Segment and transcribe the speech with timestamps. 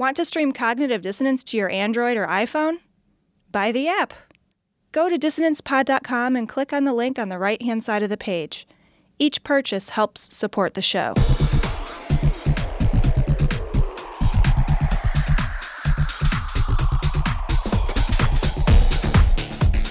[0.00, 2.78] Want to stream Cognitive Dissonance to your Android or iPhone?
[3.52, 4.14] Buy the app.
[4.92, 8.16] Go to dissonancepod.com and click on the link on the right hand side of the
[8.16, 8.66] page.
[9.18, 11.12] Each purchase helps support the show.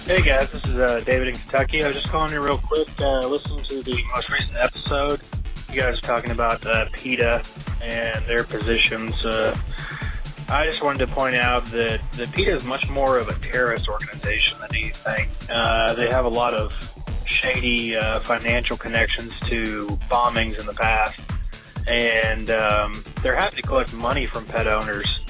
[0.08, 1.84] Hey guys, this is uh, David in Kentucky.
[1.84, 5.22] I was just calling you real quick, uh, listening to the most recent episode.
[5.72, 7.44] You guys are talking about uh, PETA
[7.84, 9.14] and their positions.
[9.24, 9.56] Uh,
[10.52, 13.88] I just wanted to point out that, the PETA is much more of a terrorist
[13.88, 15.30] organization than anything.
[15.48, 16.74] Uh, they have a lot of
[17.26, 21.20] shady uh, financial connections to bombings in the past,
[21.88, 25.24] and um, they're happy to collect money from pet owners.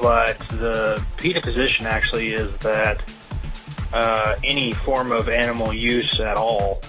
[0.00, 3.02] But the PETA position actually is that
[3.92, 6.80] uh, any form of animal use at all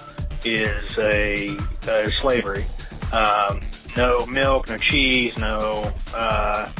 [0.44, 1.56] is a,
[1.88, 2.64] a slavery.
[3.12, 3.60] Um,
[3.96, 6.70] no milk, no cheese, no uh,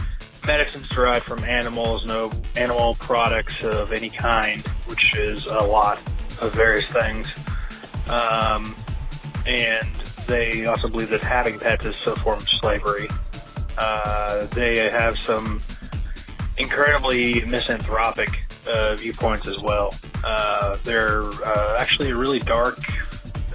[0.46, 5.98] medicines derived from animals, no animal products of any kind, which is a lot
[6.40, 7.28] of various things.
[8.08, 8.74] Um,
[9.46, 9.88] and
[10.26, 13.08] they also believe that having pets is a form of slavery.
[13.78, 15.62] Uh, they have some
[16.58, 19.94] incredibly misanthropic uh, viewpoints as well.
[20.24, 22.78] Uh, they're uh, actually a really dark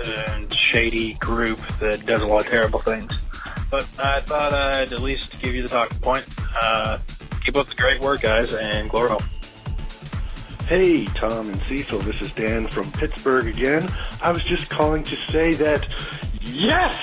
[0.03, 3.11] and shady group that does a lot of terrible things.
[3.71, 6.25] But I thought I'd at least give you the talking point.
[6.61, 6.99] Uh,
[7.43, 9.23] keep up the great work, guys, and glory home.
[10.67, 13.89] Hey, Tom and Cecil, this is Dan from Pittsburgh again.
[14.21, 15.87] I was just calling to say that,
[16.41, 16.97] yes,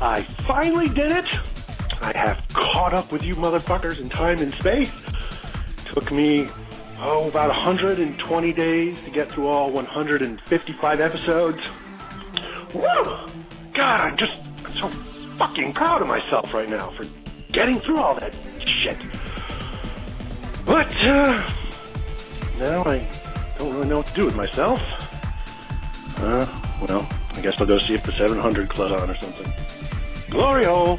[0.00, 1.26] I finally did it.
[2.00, 4.90] I have caught up with you motherfuckers in time and space.
[5.84, 6.48] Took me
[6.98, 11.60] oh, about 120 days to get through all 155 episodes.
[12.72, 12.82] Woo!
[13.74, 14.32] God, I'm just
[14.78, 14.90] so
[15.40, 17.06] fucking proud of myself right now for
[17.50, 18.30] getting through all that
[18.66, 18.98] shit.
[20.66, 21.50] But, uh,
[22.58, 23.08] now I
[23.56, 24.82] don't really know what to do with myself.
[26.18, 26.46] Uh,
[26.86, 29.50] well, I guess I'll go see if the 700 Club's on or something.
[30.28, 30.98] Glory hole!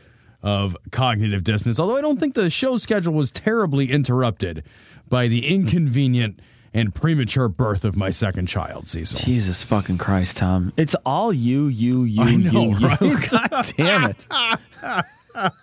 [0.43, 1.79] of cognitive dissonance.
[1.79, 4.63] Although I don't think the show schedule was terribly interrupted
[5.09, 6.39] by the inconvenient
[6.73, 9.19] and premature birth of my second child, Cecil.
[9.19, 10.71] Jesus fucking Christ, Tom.
[10.77, 13.01] It's all you, you, you, I know, you, right?
[13.01, 13.17] you.
[13.29, 14.25] God damn it.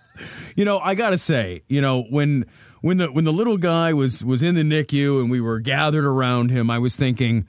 [0.56, 2.44] You know, I gotta say, you know, when
[2.80, 6.04] when the when the little guy was was in the NICU and we were gathered
[6.04, 7.46] around him, I was thinking,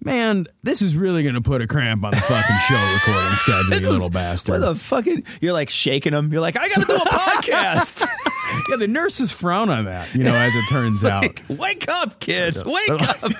[0.00, 3.90] man, this is really gonna put a cramp on the fucking show recording schedule, you
[3.90, 4.52] little bastard.
[4.52, 5.24] What the fucking?
[5.40, 6.32] You're like shaking them.
[6.32, 8.06] You're like, I gotta do a podcast.
[8.70, 11.24] yeah, the nurses frown on that, you know, as it turns out.
[11.48, 12.56] Wake up, kid.
[12.64, 13.32] Wake up.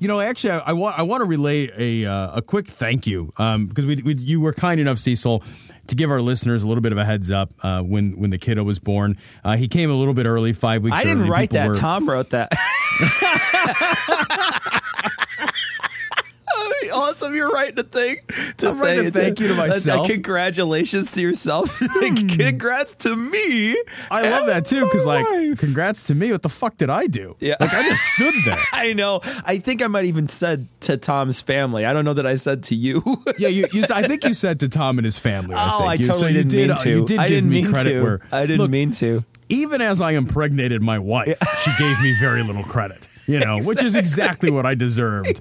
[0.00, 1.70] You know, actually, I, I want I want to relay
[2.04, 5.42] a uh, a quick thank you um, because we, we you were kind enough, Cecil,
[5.88, 8.38] to give our listeners a little bit of a heads up uh, when when the
[8.38, 9.16] kiddo was born.
[9.44, 10.96] Uh, he came a little bit early, five weeks.
[10.96, 11.30] I didn't early.
[11.30, 11.68] write People that.
[11.68, 12.52] were- Tom wrote that.
[16.92, 17.34] awesome.
[17.34, 18.18] You're writing a thing.
[18.58, 20.08] To I'm writing a thank you to uh, uh, myself.
[20.08, 21.78] congratulations to yourself.
[22.00, 23.72] Congrats to me.
[24.10, 25.26] I love that too because, like,
[25.58, 26.32] congrats to me.
[26.32, 27.36] What the fuck did I do?
[27.40, 27.56] Yeah.
[27.60, 28.58] like I just stood there.
[28.72, 29.20] I know.
[29.44, 31.84] I think I might even said to Tom's family.
[31.84, 33.02] I don't know that I said to you.
[33.38, 33.84] Yeah, you, you.
[33.92, 35.54] I think you said to Tom and his family.
[35.56, 35.90] I oh, think.
[35.90, 36.90] I You- so totally you didn't did, mean uh, to.
[36.90, 38.02] You did I give didn't me mean credit to.
[38.02, 39.24] where I didn't look, mean to.
[39.48, 43.82] Even as I impregnated my wife, she gave me very little credit, you know, which
[43.82, 45.40] is exactly what I deserved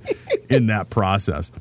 [0.49, 1.51] in that process.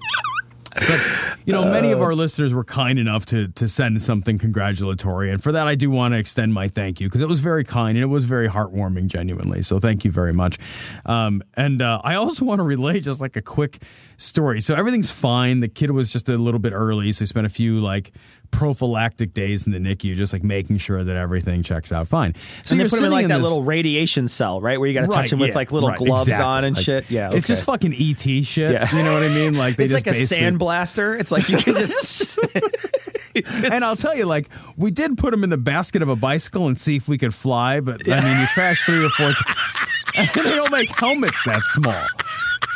[0.76, 1.00] But
[1.46, 5.42] you know, many of our listeners were kind enough to to send something congratulatory, and
[5.42, 7.96] for that, I do want to extend my thank you because it was very kind
[7.96, 9.62] and it was very heartwarming, genuinely.
[9.62, 10.58] So thank you very much.
[11.06, 13.82] Um, and uh, I also want to relay just like a quick
[14.18, 14.60] story.
[14.60, 15.60] So everything's fine.
[15.60, 18.12] The kid was just a little bit early, so he spent a few like
[18.50, 22.34] prophylactic days in the NICU, just like making sure that everything checks out fine.
[22.64, 24.78] So and they put him in like that this- little radiation cell, right?
[24.78, 26.44] Where you got to touch Right, him with yeah, like little right, gloves exactly.
[26.46, 27.10] on and Like, shit.
[27.10, 28.72] Yeah, it's just fucking ET shit.
[28.72, 28.94] Yeah.
[28.96, 29.54] You know what I mean?
[29.56, 31.18] Like they it's just like a sandblaster.
[31.18, 32.38] It's like you can just.
[33.70, 36.68] And I'll tell you, like, we did put him in the basket of a bicycle
[36.68, 39.56] and see if we could fly, but I mean, you crash three or four times.
[40.16, 42.02] And they don't make helmets that small,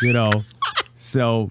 [0.02, 0.30] you know?
[0.98, 1.50] So,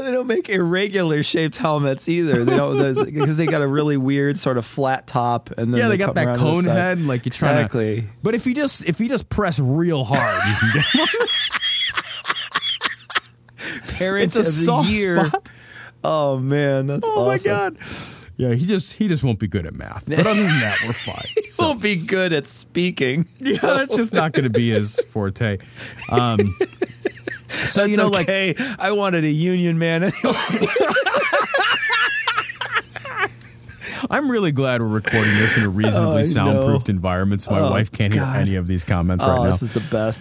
[0.00, 2.44] they don't make irregular shaped helmets either.
[2.44, 5.88] They don't because they got a really weird sort of flat top, and then yeah,
[5.88, 8.02] they got that around to the cone head, like you're trying Exactly.
[8.02, 8.06] to.
[8.22, 11.08] But if you just if you just press real hard, you can get
[13.88, 15.26] Parent It's a of the soft year.
[15.26, 15.50] spot.
[16.04, 17.76] Oh man, that's Oh my god.
[18.36, 20.04] Yeah, he just he just won't be good at math.
[20.06, 21.24] But other than that, we're fine.
[21.52, 23.28] So- Won't be good at speaking.
[23.38, 25.58] Yeah, that's just not going to be his forte.
[26.08, 26.56] Um,
[27.68, 28.54] so you know, like okay.
[28.78, 30.02] I wanted a union man.
[30.04, 30.16] Anyway.
[34.10, 36.92] I'm really glad we're recording this in a reasonably Oh, soundproofed know.
[36.94, 39.50] environment, so my Oh, wife can't hear any of these comments right oh, now.
[39.50, 40.20] this is the best.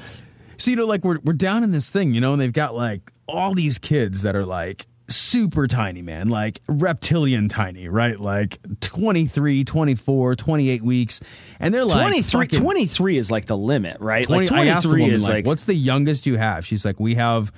[0.57, 2.75] So you know, like we're we're down in this thing, you know, and they've got
[2.75, 8.19] like all these kids that are like super tiny, man, like reptilian tiny, right?
[8.19, 11.19] Like 23, 24, 28 weeks.
[11.59, 14.25] And they're like 23, fucking- 23 is like the limit, right?
[14.25, 16.65] 20, like I asked the 23 woman, is like, like, what's the youngest you have?
[16.65, 17.51] She's like, we have,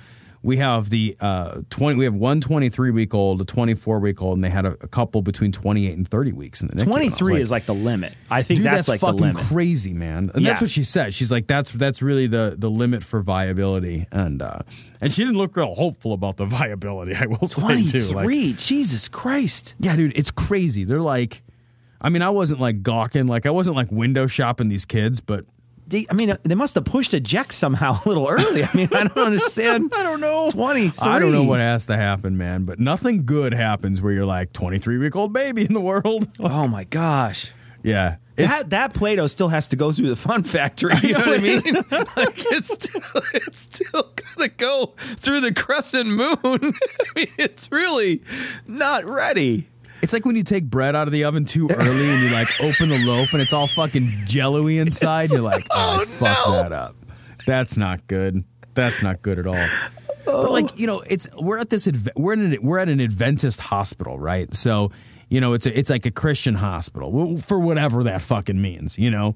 [0.44, 4.36] we have the uh, 20, we have one 23 week old, a 24 week old,
[4.36, 6.82] and they had a, a couple between 28 and 30 weeks in the NICU.
[6.82, 8.14] And I was 23 like, is like the limit.
[8.30, 10.30] I think Dude, that's, that's, like the fucking crazy, man.
[10.34, 10.50] And Yeah.
[10.50, 11.14] that's what she said.
[11.14, 14.58] She's like, that's that's really the the limit for viability, and uh,
[15.00, 17.14] and she didn't look real hopeful about the viability.
[17.14, 18.00] I will say too.
[18.00, 18.52] Like, 23.
[18.52, 19.74] Jesus Christ.
[19.80, 20.84] yeah, dude, it's crazy.
[20.84, 21.42] They're like,
[22.02, 25.46] I mean, I wasn't like gawking, like I wasn't like window shopping these kids, but
[25.86, 28.64] They, I mean, they must have pushed eject somehow a little early.
[28.64, 29.92] I mean, I don't understand.
[29.94, 30.50] I don't know.
[30.50, 31.06] 23.
[31.08, 32.64] I don't know what has to happen, man.
[32.64, 36.28] But nothing good happens where you're like 23 week old baby in the world.
[36.40, 37.50] Oh my gosh.
[37.82, 40.94] yeah, That that Play-Doh still has to go through the fun factory.
[41.02, 41.62] You know what I mean?
[42.16, 43.00] like it's still
[43.34, 46.38] it's still gotta go through the crescent moon.
[46.42, 48.22] I mean, it's really
[48.66, 49.68] not ready.
[50.02, 52.48] It's like when you take bread out of the oven too early and you like
[52.60, 55.30] open the loaf and it's all fucking jello-y inside.
[55.30, 56.52] You're like, oh, Oh, fucked no.
[56.62, 56.96] that up.
[57.46, 58.44] That's not good.
[58.74, 59.66] That's not good at all.
[60.24, 60.74] But like oh.
[60.76, 64.52] you know, it's we're at this we're in an, we're at an Adventist hospital, right?
[64.54, 64.90] So
[65.28, 69.10] you know, it's a, it's like a Christian hospital for whatever that fucking means, you
[69.10, 69.34] know.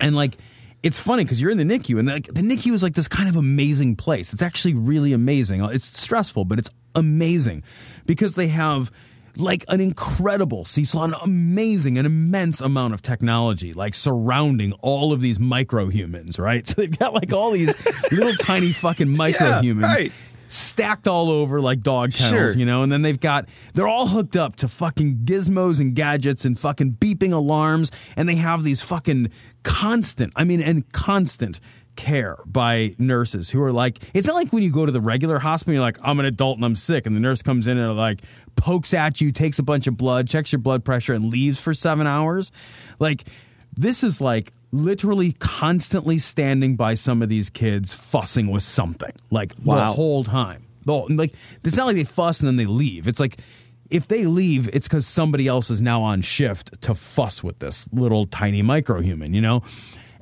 [0.00, 0.36] And like,
[0.82, 3.28] it's funny because you're in the NICU, and like the NICU is like this kind
[3.28, 4.32] of amazing place.
[4.32, 5.64] It's actually really amazing.
[5.64, 7.62] It's stressful, but it's amazing
[8.06, 8.90] because they have
[9.36, 15.20] like an incredible Cecil, an amazing, an immense amount of technology, like surrounding all of
[15.20, 16.64] these micro humans, right?
[16.74, 17.74] So they've got like all these
[18.12, 20.12] little tiny fucking micro Yeah, humans right.
[20.48, 22.58] stacked all over like dog kennels, Sure.
[22.58, 26.44] you know, and then they've got they're all hooked up to fucking gizmos and gadgets
[26.44, 29.30] and fucking beeping alarms, and they have these fucking
[29.62, 31.60] constant, I mean, and constant
[31.96, 35.38] care by nurses who are like, it's not like when you go to the regular
[35.38, 37.96] hospital, you're like, I'm an adult and I'm sick, and the nurse comes in and
[37.96, 38.20] like
[38.56, 41.74] pokes at you, takes a bunch of blood, checks your blood pressure, and leaves for
[41.74, 42.52] seven hours.
[42.98, 43.24] Like,
[43.76, 49.54] this is like literally constantly standing by some of these kids fussing with something like
[49.56, 50.64] the whole time.
[50.84, 51.32] The whole- like
[51.64, 53.06] it's not like they fuss and then they leave.
[53.08, 53.38] It's like
[53.90, 57.86] if they leave, it's because somebody else is now on shift to fuss with this
[57.92, 59.62] little tiny micro human, you know.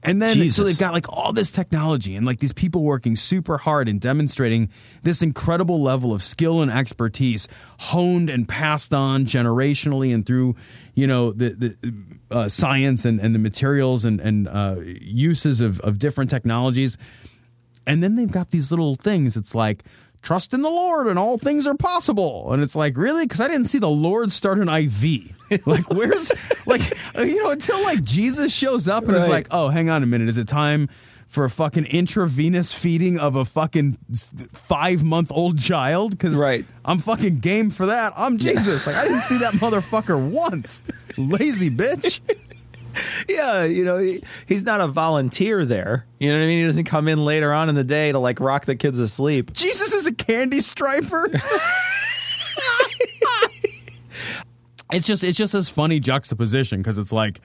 [0.05, 3.57] And then so they've got like all this technology and like these people working super
[3.57, 4.69] hard and demonstrating
[5.05, 7.47] this incredible level of skill and expertise
[7.79, 10.57] honed and passed on generationally and through
[10.95, 11.95] you know the the
[12.33, 16.99] uh, science and, and the materials and and uh, uses of of different technologies.
[17.87, 19.37] And then they've got these little things.
[19.37, 19.85] It's like
[20.23, 22.53] trust in the lord and all things are possible.
[22.53, 23.25] And it's like really?
[23.27, 25.05] Because i didn't see the lord start an iv
[25.67, 26.33] like where's
[26.65, 26.81] like
[27.19, 30.29] you know until like jesus shows up and it's like oh hang on a minute.
[30.29, 30.89] Is it time
[31.29, 33.97] for a fucking intravenous feeding of a fucking
[34.53, 36.13] five month old child?
[36.13, 36.65] Because Right.
[36.85, 38.13] i'm fucking game for that.
[38.17, 38.87] I'm jesus.
[38.87, 40.83] Like i didn't see that motherfucker once.
[41.19, 42.21] Lazy bitch.
[43.27, 46.05] Yeah, you know, he, he's not a volunteer there.
[46.19, 46.59] You know what I mean?
[46.61, 49.55] He doesn't come in later on in the day to like rock the kids asleep.
[49.55, 51.29] Jesus is a candy striper.
[54.93, 57.41] it's just it's just this funny juxtaposition because it's like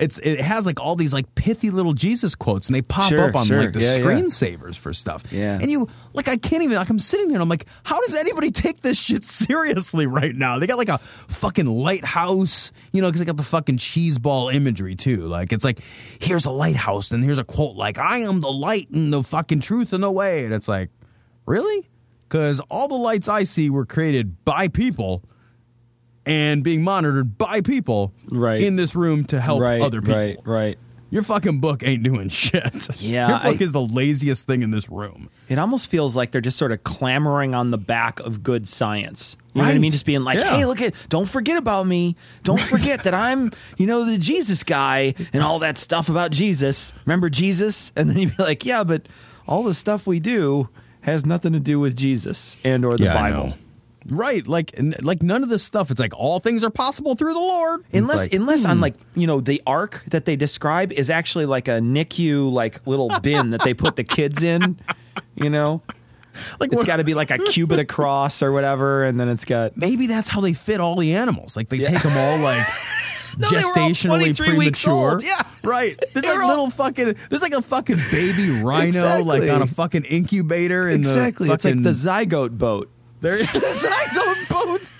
[0.00, 3.28] it's it has like all these like pithy little Jesus quotes, and they pop Sure,
[3.28, 3.60] up on sure.
[3.60, 4.04] like the Yeah, yeah.
[4.04, 5.22] screensavers for stuff.
[5.30, 5.58] Yeah.
[5.60, 8.14] and you like I can't even like I'm sitting there, and I'm like, how does
[8.14, 10.58] anybody take this shit seriously right now?
[10.58, 14.48] They got like a fucking lighthouse, you know, because they got the fucking cheese ball
[14.48, 15.26] imagery too.
[15.28, 15.80] Like it's like
[16.20, 19.60] here's a lighthouse, and here's a quote like I am the light and the fucking
[19.60, 20.90] truth and the way, and it's like
[21.46, 21.88] really
[22.28, 25.22] because all the lights I see were created by people
[26.24, 28.62] and being monitored by people Right.
[28.62, 30.14] in this room to help right, other people.
[30.16, 30.78] right, right.
[31.10, 32.88] Your fucking book ain't doing shit.
[32.98, 35.28] Yeah, Your book I- is the laziest thing in this room.
[35.50, 39.36] It almost feels like they're just sort of clamoring on the back of good science.
[39.52, 39.92] You know what I mean?
[39.92, 40.56] Just being like, Yeah.
[40.56, 42.16] hey, look at, don't forget about me.
[42.44, 46.94] Don't forget that I'm, you know, the Jesus guy and all that stuff about Jesus.
[47.04, 47.92] Remember Jesus?
[47.94, 49.06] And then you'd be like, yeah, but
[49.46, 50.70] all the stuff we do
[51.02, 53.54] has nothing to do with Jesus and or the Yeah, Bible.
[54.08, 55.90] Right, like n- like none of this stuff.
[55.90, 57.84] It's like all things are possible through the Lord.
[57.92, 58.70] Unless, like, unless hmm.
[58.70, 62.84] on like you know the ark that they describe is actually like a NICU like
[62.86, 64.76] little bin that they put the kids in,
[65.36, 65.82] you know,
[66.58, 69.76] like it's got to be like a cubit across or whatever, and then it's got
[69.76, 71.56] maybe that's how they fit all the animals.
[71.56, 72.66] Like they take them all like
[73.38, 75.10] No, they were all gestationally 23 weeks premature.
[75.12, 75.22] old.
[75.22, 75.42] Yeah.
[75.64, 75.96] right.
[76.12, 77.14] There's They like were all- little fucking.
[77.30, 81.48] There's like a fucking baby rhino like on a fucking incubator in exactly.
[81.48, 82.90] the It's like the zygote boat.
[83.20, 84.90] There is the zygote boat.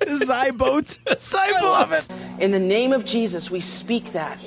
[0.00, 0.98] The zyboat.
[1.34, 2.08] I love it.
[2.40, 4.38] In the name of Jesus, we speak that.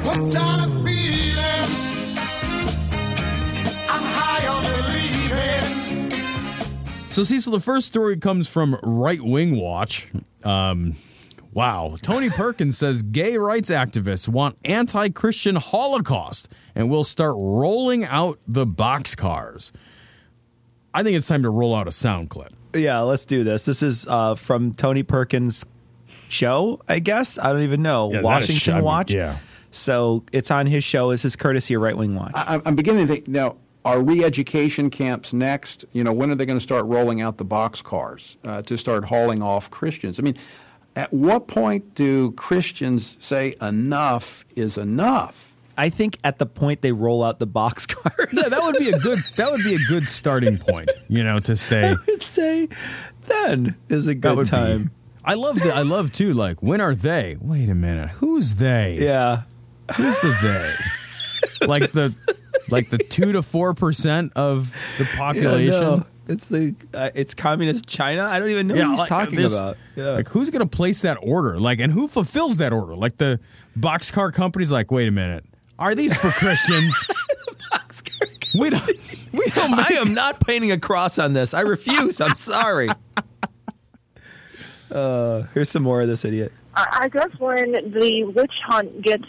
[0.04, 1.70] Hooked on a feeling.
[3.88, 6.11] I'm high on believing.
[7.11, 10.08] So, Cecil, the first story comes from Right Wing Watch.
[10.44, 10.94] Um,
[11.54, 11.96] wow.
[12.02, 18.38] Tony Perkins says gay rights activists want anti Christian Holocaust and will start rolling out
[18.46, 19.73] the boxcars.
[20.92, 22.52] I think it's time to roll out a sound clip.
[22.75, 23.64] Yeah, let's do this.
[23.64, 25.64] This is uh, from Tony Perkins'
[26.28, 27.38] show, I guess.
[27.38, 28.11] I don't even know.
[28.11, 28.73] Yeah, is that a Washington show?
[28.73, 29.12] I mean, Watch.
[29.12, 29.38] yeah.
[29.70, 31.11] So it's on his show.
[31.11, 32.32] Is this is courtesy of Right Wing Watch.
[32.34, 33.56] I- I'm beginning to think now.
[33.84, 35.84] Are re-education camps next?
[35.92, 39.04] You know, when are they going to start rolling out the boxcars uh, to start
[39.04, 40.18] hauling off Christians?
[40.18, 40.38] I mean,
[40.96, 45.52] at what point do Christians say enough is enough?
[45.76, 48.98] I think at the point they roll out the boxcars, Yeah, that would be a
[48.98, 51.90] good that would be a good starting point, you know, to stay.
[51.90, 52.68] I would say
[53.26, 54.84] then is a good time.
[54.84, 54.90] be.
[55.24, 57.36] I love the I love too, like, when are they?
[57.40, 58.10] Wait a minute.
[58.10, 58.98] Who's they?
[59.00, 59.42] Yeah.
[59.96, 61.66] Who's the they?
[61.66, 62.14] like the
[62.70, 65.72] like the two to four percent of the population.
[65.72, 66.06] Yeah, no.
[66.26, 68.23] It's the uh, it's communist China.
[68.23, 69.76] I don't even know what he's like, talking this- about.
[69.97, 70.11] Yeah.
[70.11, 71.59] Like who's gonna place that order?
[71.59, 72.95] Like and who fulfills that order?
[72.95, 73.40] Like the
[73.78, 75.45] boxcar company's like, wait a minute.
[75.78, 76.95] Are these for Christians?
[78.59, 78.87] we don't
[79.33, 81.52] we don't make I am not painting a cross on this.
[81.52, 82.21] I refuse.
[82.21, 82.88] I'm sorry.
[84.90, 86.52] Uh, here's some more of this idiot.
[86.76, 89.25] I I guess when the witch hunt gets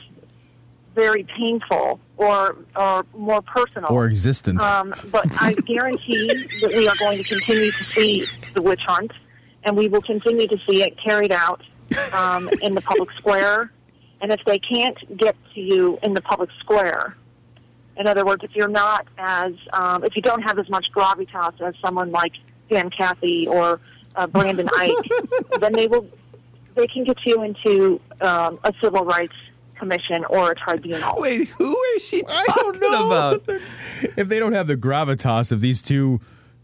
[0.96, 3.92] very painful or or more personal.
[3.92, 4.64] or existence.
[4.64, 9.12] um, but I guarantee that we are going to continue to see the witch hunt,
[9.64, 11.62] and we will continue to see it carried out
[12.14, 13.72] um, in the public square.
[14.22, 17.14] And if they can't get to you in the public square,
[17.98, 21.62] in other words, if you're not as, um, if you don't have as much gravitas
[21.62, 22.34] as someone like
[22.70, 23.80] Dan Cathy or
[24.16, 26.08] uh, Brendan Eich, then they will,
[26.75, 29.36] they can get you into um, a civil rights
[29.75, 31.13] commission or a tribunal.
[31.17, 33.08] Wait, who is she I talking don't know.
[33.08, 33.44] about?
[34.17, 36.20] if they don't have the gravitas of these two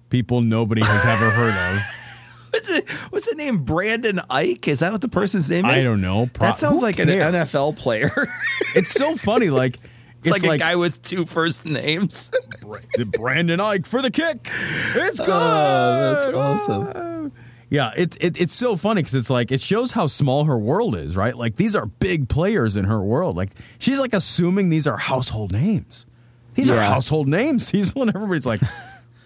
[0.10, 1.82] people nobody has ever heard of.
[2.52, 3.60] What's, it, what's the name?
[3.64, 4.68] Brendan Eich?
[4.68, 5.72] Is that what the person's name is?
[5.72, 6.30] I don't know.
[6.34, 7.08] Pro- that sounds who like an?
[7.08, 8.12] NFL player.
[8.76, 9.50] It's so funny.
[9.50, 9.80] Like
[10.24, 12.30] it's, like, a guy with two first names.
[13.18, 14.50] Brendan Eich for the kick.
[14.96, 15.30] It's good.
[15.30, 16.92] Oh, that's awesome.
[16.94, 17.11] Ah.
[17.72, 20.94] Yeah, it, it it's so funny because it's like it shows how small her world
[20.94, 21.36] is, right?
[21.36, 23.38] Like these are big players in her world.
[23.38, 26.06] Like she's like assuming these are household names.
[26.54, 27.70] These are household names.
[27.72, 28.60] He's when everybody's like,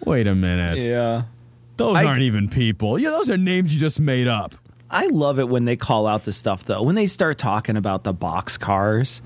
[0.04, 1.24] wait a minute, yeah.
[1.76, 3.00] those I- aren't even people.
[3.00, 4.54] Yeah, those are names you just made up.
[4.88, 6.84] I love it when they call out the stuff though.
[6.84, 9.22] When they start talking about the box cars.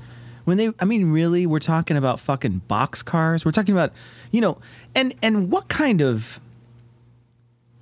[0.47, 3.45] When they I mean really we're talking about fucking box cars.
[3.45, 3.93] We're talking about,
[4.31, 4.57] you know,
[4.95, 6.41] and and what kind of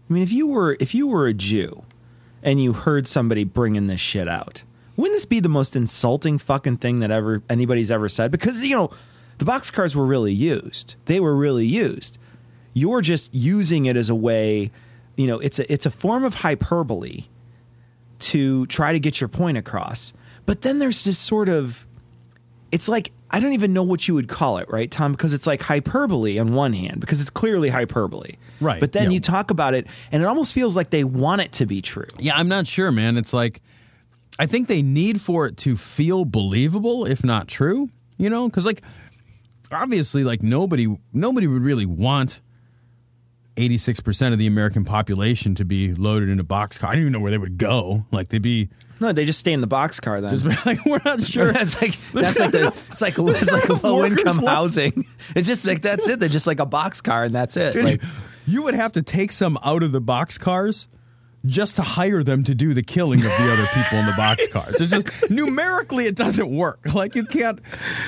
[0.08, 1.82] I mean if you were if you were a Jew
[2.42, 4.62] and you heard somebody bringing this shit out.
[4.96, 8.30] Wouldn't this be the most insulting fucking thing that ever anybody's ever said?
[8.30, 8.90] Because you know,
[9.38, 10.96] the box cars were really used.
[11.06, 12.18] They were really used.
[12.74, 14.70] You're just using it as a way,
[15.16, 17.24] you know, it's a it's a form of hyperbole
[18.18, 20.12] to try to get your point across.
[20.46, 21.86] But then there's this sort of,
[22.72, 25.12] it's like I don't even know what you would call it, right, Tom?
[25.12, 29.10] Because it's like hyperbole on one hand, because it's clearly hyperbole, Right, But then yeah.
[29.10, 32.06] you talk about it, and it almost feels like they want it to be true.
[32.18, 33.16] Yeah, I'm not sure, man.
[33.16, 33.60] It's like
[34.38, 37.90] I think they need for it to feel believable, if not true.
[38.16, 38.82] You know, because like
[39.70, 42.40] obviously, like nobody nobody would really want.
[43.58, 46.84] 86% of the American population to be loaded in a boxcar.
[46.84, 48.04] I don't even know where they would go.
[48.10, 48.68] Like they'd be
[49.00, 50.30] No, they just stay in the boxcar then.
[50.36, 51.52] just like, we're not sure.
[51.52, 54.48] that's like that's like the it's like it's like low income left.
[54.56, 55.04] housing.
[55.36, 56.20] It's just like that's it.
[56.20, 57.72] They're just like a boxcar and that's it.
[57.74, 58.02] Dude, Like
[58.46, 60.88] you would have to take some out of the boxcars
[61.46, 64.80] just to hire them to do the killing of the other people in the boxcars.
[64.80, 66.80] It's just numerically it doesn't work.
[66.94, 67.60] Like you can't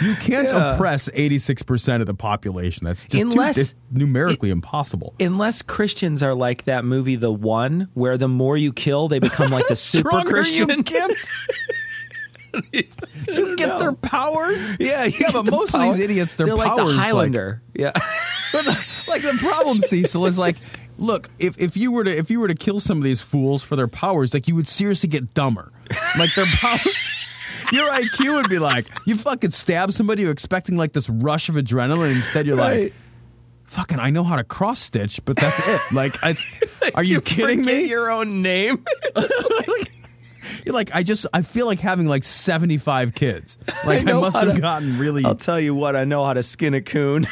[0.02, 0.74] you can't Yeah.
[0.74, 2.86] oppress 86% of the population.
[2.86, 5.14] That's just Unless- it's numerically impossible.
[5.20, 9.50] unless Christians are like that movie The One where the more you kill they become
[9.52, 10.82] like the super Stronger you Christian.
[10.82, 11.10] get.
[13.28, 14.76] you get their powers.
[14.80, 16.98] Yeah, you Yeah, but the most of these idiots, their They're like powers, the like-
[17.06, 17.62] Highlander.
[17.74, 17.92] yeah.
[19.08, 20.56] Like the problem, Cecil, is like,
[21.00, 23.62] look, if, if you were to if you were to kill some of these fools
[23.64, 25.72] for their powers, like you would seriously get dumber.
[26.18, 26.78] Like their power.
[27.72, 31.56] Your IQ would be like you fucking stab somebody, you're expecting like this rush of
[31.56, 32.14] adrenaline.
[32.14, 32.82] Instead, you're Right.
[32.84, 32.92] like,
[33.64, 35.80] fucking, I know how to cross stitch, but that's it.
[35.92, 36.14] Like,
[36.94, 37.84] are you, kidding me?
[37.88, 38.84] Your own name.
[40.66, 43.56] You're like, I just, I feel like having like 75 kids.
[43.84, 45.24] Like, I, know must have to- gotten really.
[45.24, 45.96] I'll tell you what.
[45.96, 47.26] I know how to skin a coon.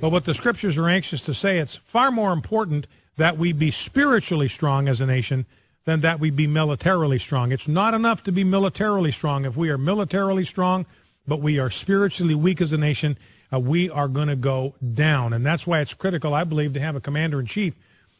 [0.00, 3.70] But what the scriptures are anxious to say, it's far more important that we be
[3.70, 5.46] spiritually strong as a nation
[5.84, 7.52] than that we be militarily strong.
[7.52, 9.44] It's not enough to be militarily strong.
[9.44, 10.86] If we are militarily strong,
[11.26, 13.18] but we are spiritually weak as a nation,
[13.52, 15.32] uh, we are going to go down.
[15.32, 17.74] And that's why it's critical, I believe, to have a commander in chief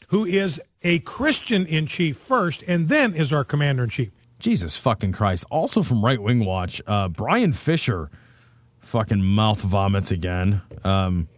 [0.09, 4.11] who is a Christian in chief first and then is our commander in chief.
[4.39, 5.45] Jesus fucking Christ.
[5.51, 8.11] Also from Right Wing Watch, uh, Bryan Fischer
[8.81, 10.63] fucking mouth vomits again.
[10.83, 11.29] Um,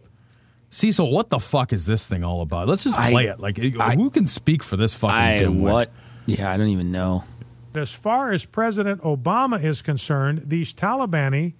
[0.73, 2.67] Cecil, what the fuck is this thing all about?
[2.67, 3.39] Let's just I- play it.
[3.39, 5.87] Like, I- who can speak for this fucking dimwit?
[6.25, 7.23] Yeah, I don't even know.
[7.75, 11.53] As far as President Obama is concerned, these Talibani,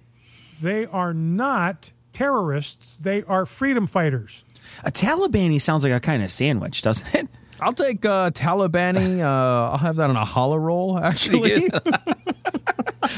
[0.60, 2.98] they are not terrorists.
[2.98, 4.42] They are freedom fighters.
[4.84, 7.28] A Talibani sounds like a kind of sandwich, doesn't it?
[7.60, 9.20] I'll take uh, Talibani.
[9.20, 11.68] Uh, I'll have that on a challah roll, actually.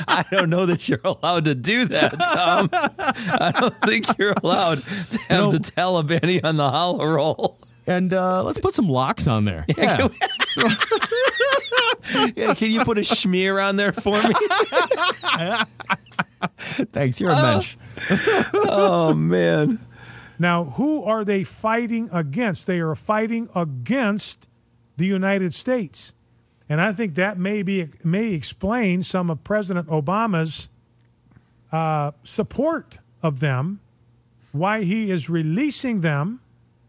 [0.08, 2.68] I don't know that you're allowed to do that, Tom.
[2.72, 7.58] I don't think you're allowed to have the Taliban on the challah roll.
[7.86, 9.64] and uh, let's put some lox on there.
[9.76, 10.08] Yeah.
[12.36, 14.32] Yeah, can you put a schmear on there for me?
[16.92, 17.20] Thanks.
[17.20, 17.76] You're a mensch.
[18.54, 19.80] Oh man.
[20.38, 22.66] Now, who are they fighting against?
[22.66, 24.46] They are fighting against
[24.96, 26.12] the United States.
[26.68, 30.68] And I think that may, be, may explain some of President Obama's
[31.72, 33.80] uh, support of them,
[34.52, 36.40] why he is releasing them,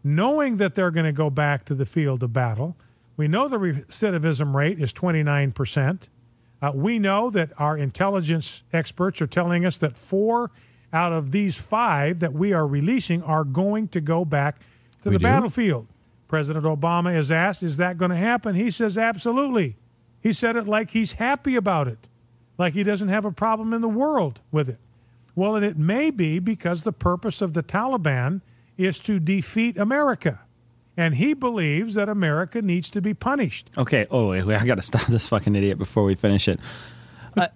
[0.02, 2.76] knowing that they're going to go back to the field of battle.
[3.16, 6.08] We know the recidivism rate is 29%.
[6.60, 10.50] Uh, we know that our intelligence experts are telling us that four
[10.92, 14.58] out of these five that we are releasing are going to go back
[15.02, 15.22] to We the do?
[15.22, 15.86] battlefield.
[16.28, 18.54] President Obama is asked, Is that going to happen?
[18.54, 19.76] He says, Absolutely.
[20.20, 22.06] He said it like he's happy about it,
[22.58, 24.78] like he doesn't have a problem in the world with it.
[25.34, 28.40] Well, and it may be because the purpose of the Taliban
[28.76, 30.40] is to defeat America.
[30.96, 33.70] And he believes that America needs to be punished.
[33.78, 34.08] Okay.
[34.10, 36.58] Oh, wait, wait, I got to stop this fucking idiot before we finish it.
[37.36, 37.46] Uh,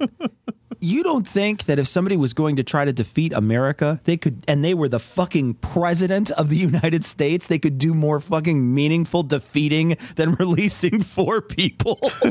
[0.82, 4.44] you don't think that if somebody was going to try to defeat America, they could,
[4.48, 8.74] and they were the fucking president of the United States, they could do more fucking
[8.74, 11.98] meaningful defeating than releasing four people?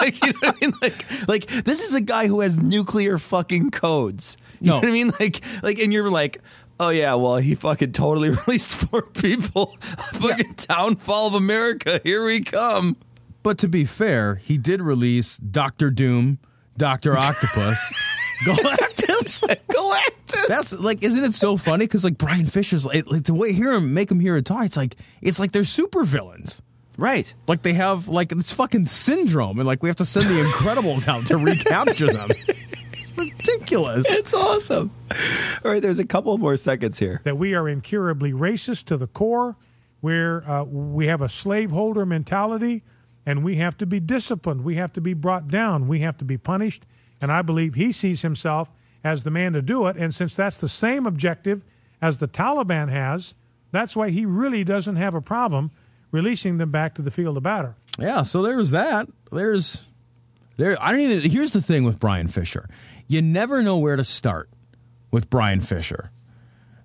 [0.00, 0.72] like, you know what I mean?
[0.80, 4.36] Like, like this is a guy who has nuclear fucking codes.
[4.60, 5.10] You know what I mean?
[5.20, 6.40] Like, like, and you're like,
[6.80, 9.76] oh yeah, well, he fucking totally released four people.
[10.14, 12.00] fucking downfall of America.
[12.02, 12.96] Here we come.
[13.42, 16.38] But to be fair, he did release Doctor Doom,
[16.76, 17.78] Doctor Octopus,
[18.44, 19.42] Galactus.
[19.68, 20.46] Galactus.
[20.48, 21.84] That's like, isn't it so funny?
[21.86, 24.64] Because like Bryan Fischer's like, like the way hear him make him hear it talk,
[24.64, 26.62] it's like it's like they're super villains.
[26.98, 27.32] Right.
[27.46, 31.08] Like they have like it's fucking syndrome, and like we have to send the Incredibles
[31.08, 32.30] out to recapture them.
[32.30, 34.06] It's ridiculous.
[34.08, 34.90] It's awesome.
[35.64, 37.20] All right, there's a couple more seconds here.
[37.24, 39.56] that we are incurably racist to the core,
[40.00, 42.82] where uh, we have a slaveholder mentality,
[43.24, 44.64] and we have to be disciplined.
[44.64, 45.88] We have to be brought down.
[45.88, 46.84] We have to be punished.
[47.20, 48.70] And I believe he sees himself
[49.04, 49.96] as the man to do it.
[49.96, 51.64] And since that's the same objective
[52.00, 53.34] as the Taliban has,
[53.70, 55.70] that's why he really doesn't have a problem
[56.10, 57.74] releasing them back to the field of battle.
[57.98, 59.08] Yeah, so there's that.
[59.30, 59.82] There's
[60.56, 61.30] There, I don't even.
[61.30, 62.68] Here's the thing with Bryan Fischer:
[63.06, 64.50] you never know where to start
[65.10, 66.10] with Bryan Fischer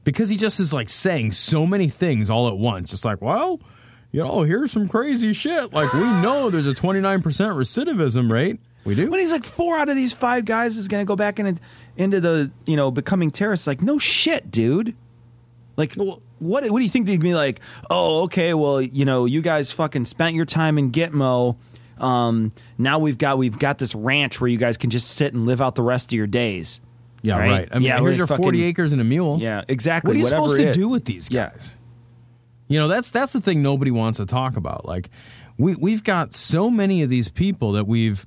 [0.04, 2.94] because he just is like saying so many things all at once.
[2.94, 3.60] It's like, well,
[4.12, 5.74] you know, here's some crazy shit.
[5.74, 8.60] Like we know there's a 29% recidivism rate.
[8.86, 9.10] We do.
[9.10, 11.60] When he's like four out of these five guys is going to go back in,
[11.98, 13.68] into the you know becoming terrorists.
[13.68, 14.96] Like no shit, dude.
[15.76, 16.22] Like what?
[16.40, 17.60] What do you think they'd be like?
[17.90, 18.54] Oh, okay.
[18.54, 21.58] Well, you know, you guys fucking spent your time in Gitmo.
[22.00, 25.46] Um, now we've got we've got this ranch where you guys can just sit and
[25.46, 26.80] live out the rest of your days.
[27.24, 27.68] Yeah, right.
[27.72, 29.40] I mean, Yeah, here's your fucking- 40 acres and a mule.
[29.42, 30.10] Yeah, exactly.
[30.10, 31.76] What are you supposed to do with these guys?
[32.68, 34.86] You know, that's that's the thing nobody wants to talk about.
[34.86, 35.10] Like,
[35.58, 38.26] we we've got so many of these people that we've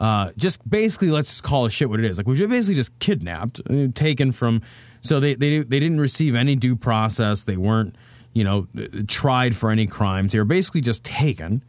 [0.00, 2.16] uh, just basically let's just call a shit what it is.
[2.16, 4.62] Like we've basically just kidnapped, uh, taken from.
[5.02, 7.44] So they they they didn't receive any due process.
[7.44, 7.96] They weren't
[8.32, 8.66] you know
[9.06, 10.32] tried for any crimes.
[10.32, 11.62] They were basically just taken.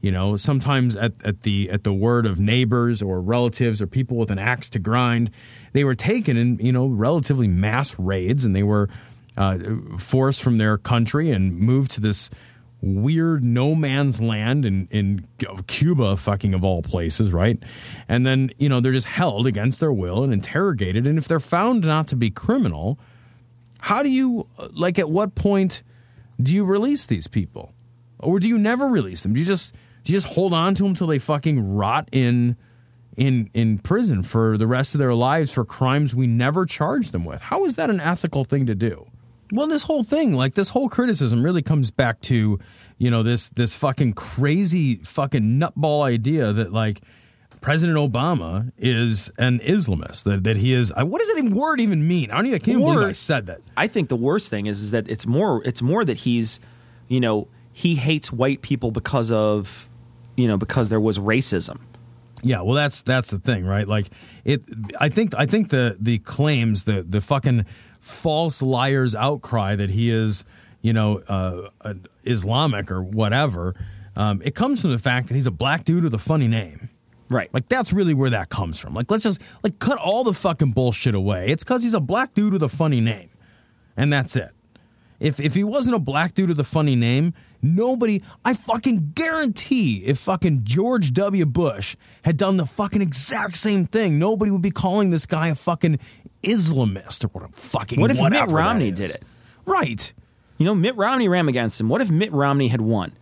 [0.00, 4.16] You know, sometimes at, at the at the word of neighbors or relatives or people
[4.16, 5.30] with an axe to grind,
[5.74, 8.88] they were taken in you know relatively mass raids, and they were
[9.40, 9.58] uh,
[9.98, 12.30] forced from their country and moved to this
[12.82, 15.26] weird no man's land in in
[15.66, 17.58] Cuba, fucking of all places, right?
[18.08, 21.40] And then you know they're just held against their will and interrogated, and if they're
[21.40, 22.98] found not to be criminal,
[23.80, 24.98] how do you like?
[24.98, 25.82] At what point
[26.40, 27.74] do you release these people?
[28.22, 29.32] or do you never release them?
[29.32, 29.74] Do you just
[30.04, 32.56] do you just hold on to them until they fucking rot in
[33.16, 37.24] in in prison for the rest of their lives for crimes we never charged them
[37.24, 37.40] with?
[37.40, 39.09] How is that an ethical thing to do?
[39.52, 42.58] Well, this whole thing, like this whole criticism, really comes back to
[42.98, 47.00] you know this this fucking crazy fucking nutball idea that like.
[47.62, 50.24] President Obama is an Islamist.
[50.24, 50.90] That, that he is.
[50.92, 52.30] I- What does that even word even mean?
[52.30, 52.54] I don't even.
[52.56, 53.60] I can't even believe I said that.
[53.76, 56.58] I think the worst thing is is that it's more it's more that he's,
[57.08, 59.90] you know, he hates white people because of,
[60.38, 61.80] you know, because there was racism.
[62.42, 63.86] Yeah, well, that's that's the thing, right?
[63.86, 64.06] Like
[64.46, 64.62] it.
[64.98, 67.66] I think I think the the claims the the fucking
[68.00, 70.44] false liars outcry that he is,
[70.82, 73.74] you know, uh, Islamic or whatever.
[74.16, 76.90] Um, it comes from the fact that he's a black dude with a funny name.
[77.30, 77.48] Right.
[77.54, 78.94] Like that's really where that comes from.
[78.94, 81.48] Like let's just like cut all the fucking bullshit away.
[81.48, 83.30] It's because he's a black dude with a funny name,
[83.96, 84.50] and that's it.
[85.20, 89.98] If if he wasn't a black dude with a funny name, nobody I fucking guarantee
[90.06, 91.46] if fucking George W.
[91.46, 95.54] Bush had done the fucking exact same thing, nobody would be calling this guy a
[95.54, 96.00] fucking
[96.42, 99.24] Islamist or what a fucking What if whatever Mitt Romney did it?
[99.66, 100.12] Right.
[100.58, 101.88] You know, Mitt Romney ran against him.
[101.88, 103.12] What if Mitt Romney had won?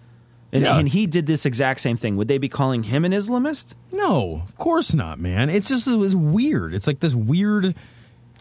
[0.53, 0.79] And, Yeah.
[0.79, 2.17] and he did this exact same thing.
[2.17, 3.75] Would they be calling him an Islamist?
[3.93, 5.51] No, of course not, man.
[5.51, 6.73] It's just it was weird.
[6.75, 7.75] It's like this weird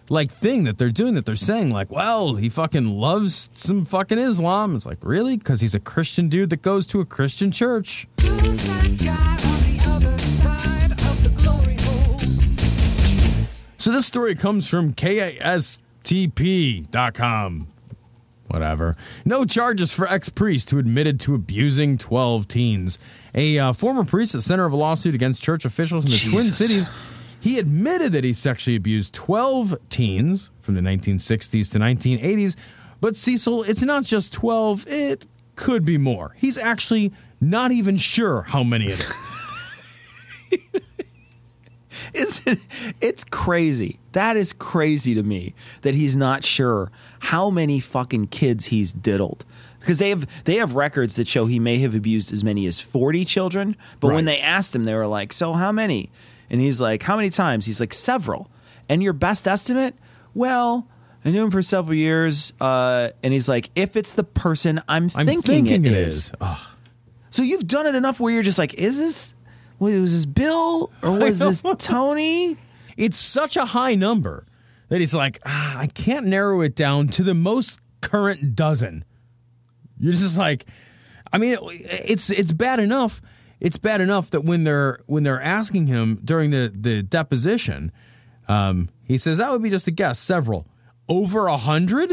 [0.10, 4.18] like thing that they're doing that they're saying like, well, he fucking loves some fucking
[4.18, 4.74] Islam.
[4.76, 5.36] It's like, really?
[5.38, 8.08] Because he's a Christian dude that goes to a Christian church.
[13.78, 15.78] So this story comes from KSTP.com.
[18.48, 18.96] Whatever.
[19.26, 22.98] No charges for ex priest who admitted to abusing 12 teens.
[23.36, 26.18] A uh, former priest at the center of a lawsuit against church officials in the
[26.18, 26.90] Twin Cities.
[27.40, 32.56] He admitted that he sexually abused 12 teens from the 1960s to 1980s.
[33.00, 36.34] But Cecil, it's not just 12, it could be more.
[36.36, 39.00] He's actually not even sure how many it
[40.52, 40.72] is.
[42.14, 42.42] It's
[43.02, 44.00] it's crazy.
[44.14, 49.46] That is crazy to me that he's not sure how many fucking kids he's diddled.
[49.80, 52.82] Because they have they have records that show he may have abused as many as
[52.82, 56.10] 40 children, but when they asked him they were like, "So how many?"
[56.50, 58.50] And he's like, "How many times?" He's like, "Several."
[58.90, 59.96] And your best estimate?
[60.34, 60.88] Well,
[61.24, 65.10] I knew him for several years, uh, and he's like, "If it's the person I'm,
[65.16, 66.32] I'm thinking, thinking it it is." is.
[67.30, 69.34] So you've done it enough where you're just like, "Is this
[69.80, 72.58] was this Bill or was this Tony?"
[72.98, 74.46] It's such a high number
[74.90, 79.06] that he's like, ah, I can't narrow it down to the most current dozen.
[80.00, 80.66] You're just like,
[81.32, 83.22] I mean, it's it's bad enough.
[83.60, 87.92] It's bad enough that when they're when they're asking him during the the deposition,
[88.48, 90.18] um, he says that would be just a guess.
[90.20, 90.68] Several,
[91.10, 92.12] over a hundred.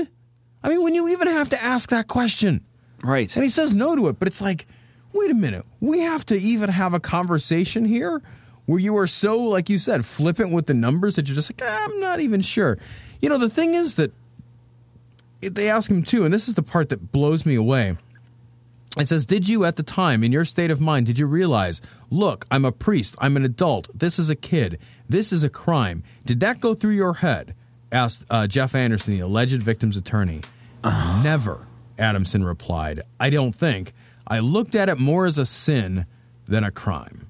[0.63, 2.65] I mean, when you even have to ask that question,
[3.03, 3.35] Right.
[3.37, 4.67] and he says no to it, but it's like,
[5.15, 8.21] wait a minute, we have to even have a conversation here
[8.67, 11.61] where you are so, like you said, flippant with the numbers that you're just like,
[11.63, 12.79] "Ah, I'm not even sure.
[13.21, 14.13] You know, the thing is that
[15.41, 17.97] they ask him too, and this is the part that blows me away.
[18.97, 21.83] It says, Did you at the time, in your state of mind, did you realize,
[22.11, 26.05] look, I'm a priest, I'm an adult, this is a kid, this is a crime?
[26.25, 27.55] Did that go through your head?
[27.91, 30.43] asked uh, Jeff Anderson, the alleged victim's attorney.
[31.23, 31.67] Never,
[31.99, 33.01] Adamson replied.
[33.19, 33.93] I don't think.
[34.27, 36.07] I looked at it more as a sin
[36.47, 37.27] than a crime.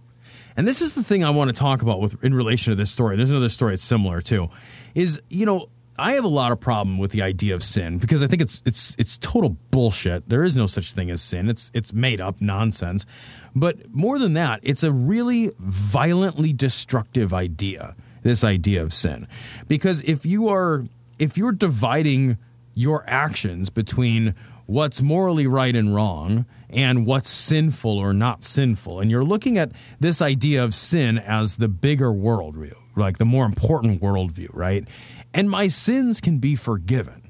[0.57, 2.91] And this is the thing I want to talk about with in relation to this
[2.91, 3.17] story.
[3.17, 4.51] There's another story that's similar too.
[4.95, 8.23] Is you know I have a lot of problem with the idea of sin because
[8.23, 10.29] I think it's it's it's total bullshit.
[10.29, 11.49] There is no such thing as sin.
[11.49, 13.07] It's it's made up nonsense.
[13.55, 17.95] But more than that, it's a really violently destructive idea.
[18.23, 19.29] This idea of sin,
[19.69, 20.85] because if you are
[21.19, 22.39] if you're dividing
[22.75, 29.01] your actions between what's morally right and wrong and what's sinful or not sinful.
[29.01, 33.47] And you're looking at this idea of sin as the bigger worldview, like the more
[33.47, 34.87] important worldview, right?
[35.33, 37.21] And my sins can be forgiven.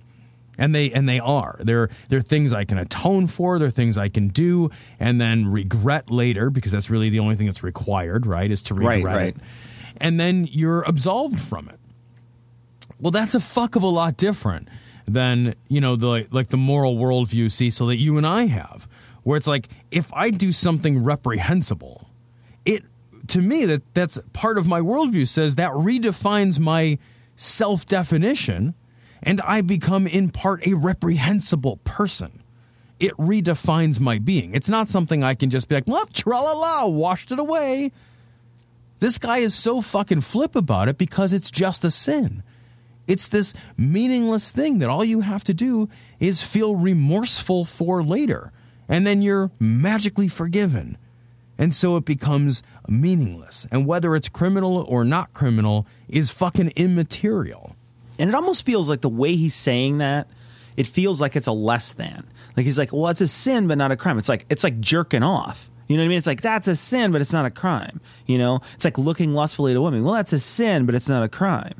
[0.57, 1.59] And they and they are.
[1.65, 6.11] They're they're things I can atone for, they're things I can do and then regret
[6.13, 8.49] later because that's really the only thing that's required, right?
[8.49, 9.37] Is to regret Right, right.
[9.37, 9.43] it.
[9.97, 11.81] And then you're absolved from it.
[13.01, 14.69] Well, that's a fuck of a lot different
[15.09, 18.87] than you know the like the moral worldview, Cecil, that you and I have,
[19.25, 22.09] where it's like if I do something reprehensible,
[22.65, 22.85] it
[23.29, 26.99] to me that that's part of my worldview says that redefines my
[27.37, 28.75] self definition,
[29.23, 32.43] and I become in part a reprehensible person.
[33.01, 34.55] It redefines my being.
[34.55, 37.91] It's not something I can just be like, well, tra la la, washed it away.
[39.01, 42.43] This guy is so fucking flip about it because it's just a sin.
[43.07, 45.89] It's this meaningless thing that all you have to do
[46.21, 48.53] is feel remorseful for later,
[48.89, 50.99] and then you're magically forgiven.
[51.59, 53.67] And so it becomes meaningless.
[53.71, 57.77] And whether it's criminal or not criminal is fucking immaterial.
[58.19, 60.29] And it almost feels like the way he's saying that,
[60.77, 62.25] it feels like it's a less than.
[62.57, 64.19] Like he's like, well, it's a sin, but not a crime.
[64.19, 65.71] It's like it's like jerking off.
[65.89, 66.19] You know what I mean?
[66.19, 68.01] It's like that's a sin, but it's not a crime.
[68.27, 70.03] You know, it's like looking lustfully at a woman.
[70.03, 71.75] Well, that's a sin, but it's not a crime.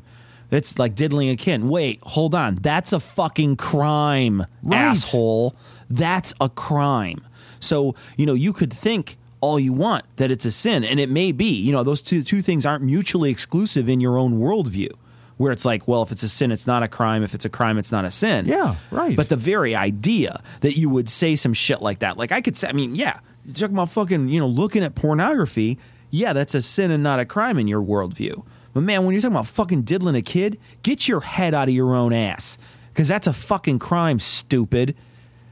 [0.51, 1.63] It's like diddling a kid.
[1.63, 2.55] Wait, hold on.
[2.55, 5.55] That's a fucking crime, asshole.
[5.89, 7.25] That's a crime.
[7.59, 11.09] So, you know, you could think all you want that it's a sin, and it
[11.09, 11.53] may be.
[11.53, 14.91] You know, those two two things aren't mutually exclusive in your own worldview.
[15.37, 17.21] Where it's like, well, if it's a sin, it's not a crime.
[17.21, 18.45] If it's a crime, it's not a sin.
[18.45, 19.17] Yeah, right.
[19.17, 22.55] But the very idea that you would say some shit like that, like I could
[22.55, 25.77] say, I mean, yeah, you're talking about fucking, you know, looking at pornography.
[26.09, 28.45] Yeah, that's a sin and not a crime in your worldview.
[28.73, 31.73] But man, when you're talking about fucking diddling a kid, get your head out of
[31.73, 32.57] your own ass.
[32.93, 34.95] Because that's a fucking crime, stupid.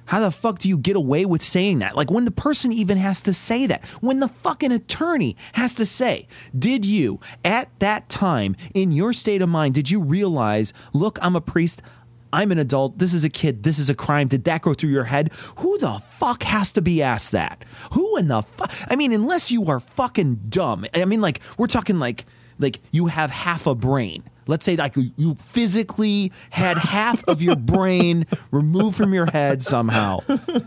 [0.05, 1.95] How the fuck do you get away with saying that?
[1.95, 5.85] Like when the person even has to say that, when the fucking attorney has to
[5.85, 11.17] say, did you at that time in your state of mind, did you realize, look,
[11.21, 11.81] I'm a priest,
[12.31, 14.89] I'm an adult, this is a kid, this is a crime, did that go through
[14.89, 15.31] your head?
[15.57, 17.63] Who the fuck has to be asked that?
[17.93, 18.73] Who in the fuck?
[18.89, 20.85] I mean, unless you are fucking dumb.
[20.95, 22.25] I mean, like, we're talking like,
[22.59, 24.23] like you have half a brain.
[24.47, 30.19] Let's say like you physically had half of your brain removed from your head somehow.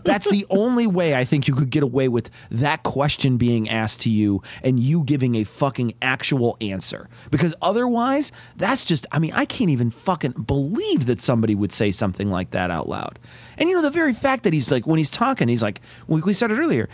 [0.03, 4.01] That's the only way I think you could get away with that question being asked
[4.01, 7.09] to you and you giving a fucking actual answer.
[7.31, 11.91] Because otherwise, that's just, I mean, I can't even fucking believe that somebody would say
[11.91, 13.19] something like that out loud.
[13.57, 16.21] And you know, the very fact that he's like, when he's talking, he's like, we
[16.21, 16.89] we said it earlier,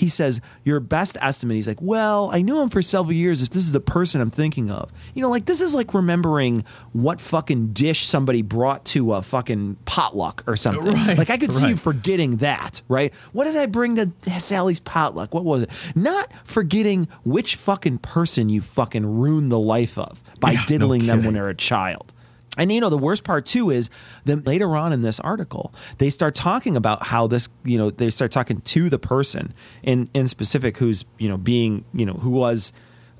[0.00, 1.56] he says, Your best estimate.
[1.56, 3.42] He's like, Well, I knew him for several years.
[3.42, 6.64] If this is the person I'm thinking of, you know, like this is like remembering
[6.92, 10.94] what fucking dish somebody brought to a fucking potluck or something.
[10.94, 13.14] Right, like I could see you forgetting that, right?
[13.32, 14.10] What did I bring to
[14.40, 15.34] Sally's potluck?
[15.34, 15.70] What was it?
[15.94, 21.06] Not forgetting which fucking person you fucking ruined the life of by Yeah, no diddling
[21.06, 22.12] them when they're a child.
[22.58, 23.90] And you know the worst part too is
[24.24, 28.10] that later on in this article they start talking about how this you know they
[28.10, 32.30] start talking to the person in in specific who's you know being you know who
[32.30, 32.72] was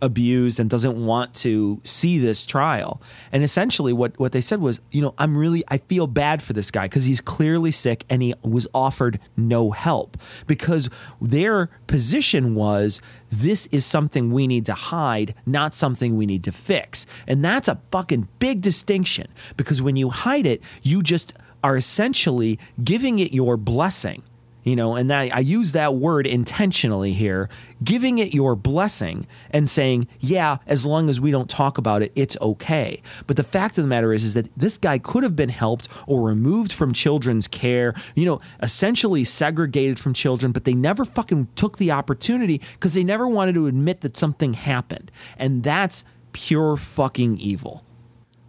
[0.02, 3.00] abused and doesn't want to see this trial.
[3.32, 6.52] And essentially what what they said was, you know, I'm really I feel bad for
[6.52, 10.88] this guy because he's clearly sick and he was offered no help because
[11.20, 16.52] their position was this is something we need to hide, not something we need to
[16.52, 17.06] fix.
[17.26, 22.58] And that's a fucking big distinction because when you hide it, you just are essentially
[22.82, 24.22] giving it your blessing
[24.64, 27.48] you know and that, i use that word intentionally here
[27.82, 32.12] giving it your blessing and saying yeah as long as we don't talk about it
[32.16, 33.00] it's okay.
[33.26, 35.88] But the fact of the matter is is that this guy could have been helped
[36.06, 41.48] or removed from children's care you know essentially segregated from children but they never fucking
[41.54, 45.10] took the opportunity because they never wanted to admit that something happened.
[45.38, 47.84] And that's pure fucking evil.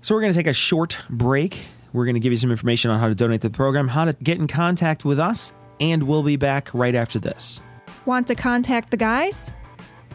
[0.01, 1.65] So we're going to take a short break.
[1.93, 4.05] We're going to give you some information on how to donate to the program, how
[4.05, 7.61] to get in contact with us, and we'll be back right after this.
[8.05, 9.51] Want to contact the guys?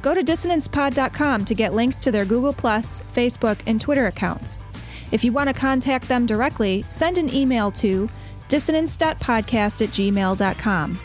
[0.00, 4.60] Go to dissonancepod.com to get links to their Google, Facebook, and Twitter accounts.
[5.12, 8.08] If you want to contact them directly, send an email to
[8.48, 11.00] dissonance.podcast at gmail.com.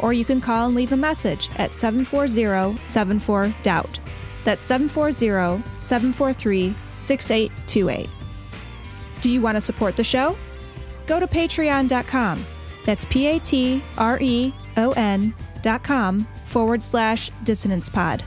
[0.00, 3.98] Or you can call and leave a message at 740 74 Doubt.
[4.44, 8.10] That's 740 743 6828.
[9.20, 10.36] Do you want to support the show?
[11.06, 12.44] Go to patreon.com.
[12.84, 18.22] That's P A T R E O N dot com forward slash dissonance pod.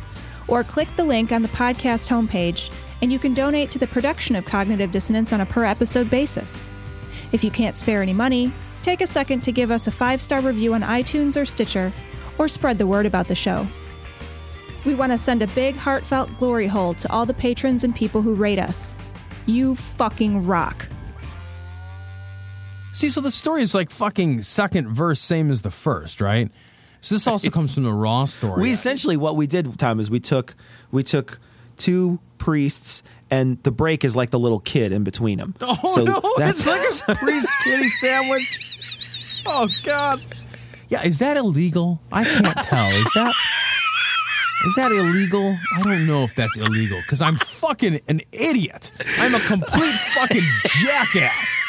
[0.47, 4.35] Or click the link on the podcast homepage and you can donate to the production
[4.35, 6.65] of Cognitive Dissonance on a per episode basis.
[7.31, 10.41] If you can't spare any money, take a second to give us a five star
[10.41, 11.93] review on iTunes or Stitcher,
[12.37, 13.67] or spread the word about the show.
[14.85, 18.21] We want to send a big, heartfelt glory hole to all the patrons and people
[18.21, 18.95] who rate us.
[19.45, 20.87] You fucking rock.
[22.97, 26.51] See, so the story is like fucking second verse, same as the first, right?
[27.01, 28.59] So this also comes from the Raw story.
[28.59, 30.55] We essentially what we did, Tom, is we took
[30.89, 31.39] we took
[31.77, 35.53] two priests, and the break is like the little kid in between them.
[35.61, 36.33] Oh so no!
[36.37, 39.43] that's It's like a priest kitty sandwich.
[39.45, 40.19] Oh god!
[40.89, 42.01] Yeah, is that illegal?
[42.11, 42.89] I can't tell.
[42.89, 43.35] Is that
[44.65, 45.55] is that illegal?
[45.75, 48.91] I don't know if that's illegal because I'm fucking an idiot.
[49.19, 50.41] I'm a complete fucking
[50.81, 51.67] jackass.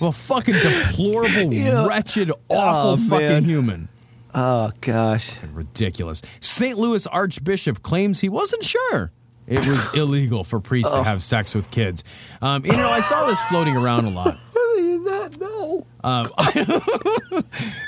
[0.00, 1.86] Well, fucking deplorable, Yeah.
[1.86, 3.44] wretched, awful Oh, fucking man.
[3.44, 3.88] human.
[4.34, 5.32] oh gosh.
[5.52, 6.22] Ridiculous.
[6.40, 6.78] St.
[6.78, 9.12] Louis Archbishop claims he wasn't sure
[9.46, 12.04] it was illegal for priests to have sex with kids.
[12.40, 14.38] Um, you know, I saw this floating around a lot.
[14.54, 15.86] How do you not know?
[16.02, 16.30] Um,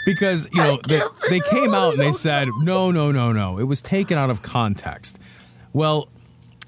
[0.04, 3.64] because you know they, they came out and they said no no no no it
[3.64, 5.18] was taken out of context
[5.72, 6.08] well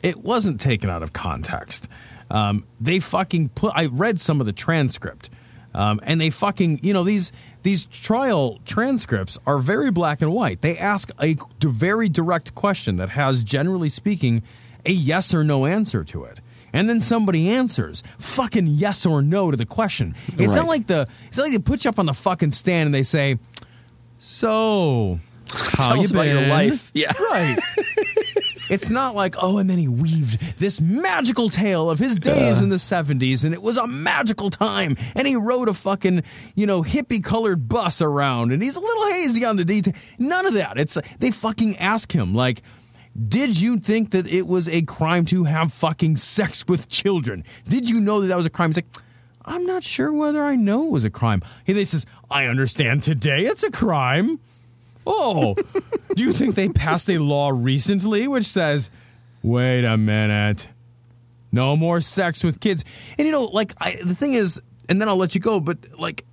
[0.02, 1.88] it wasn't taken out of context
[2.30, 5.30] um, they fucking put i read some of the transcript
[5.74, 7.32] um, and they fucking you know these
[7.62, 10.60] these trial transcripts are very black and white.
[10.60, 14.42] They ask a very direct question that has generally speaking
[14.86, 16.40] a yes or no answer to it.
[16.72, 20.14] And then somebody answers fucking yes or no to the question.
[20.38, 22.86] It's not like the it's not like they put you up on the fucking stand
[22.86, 23.38] and they say
[24.18, 26.90] so how Tell you us about your life.
[26.94, 27.12] Yeah.
[27.30, 27.58] right
[28.70, 32.68] it's not like oh and then he weaved this magical tale of his days in
[32.68, 36.22] the 70s and it was a magical time and he rode a fucking
[36.54, 40.46] you know hippie colored bus around and he's a little hazy on the detail none
[40.46, 42.62] of that it's they fucking ask him like
[43.28, 47.44] did you think that it was a crime to have fucking sex with children?
[47.68, 48.70] Did you know that that was a crime?
[48.70, 48.88] He's like,
[49.44, 51.42] I'm not sure whether I know it was a crime.
[51.64, 54.40] He says, I understand today it's a crime.
[55.06, 55.54] Oh,
[56.14, 58.90] do you think they passed a law recently which says,
[59.42, 60.68] wait a minute,
[61.52, 62.84] no more sex with kids?
[63.18, 65.78] And you know, like I, the thing is, and then I'll let you go, but
[65.98, 66.24] like.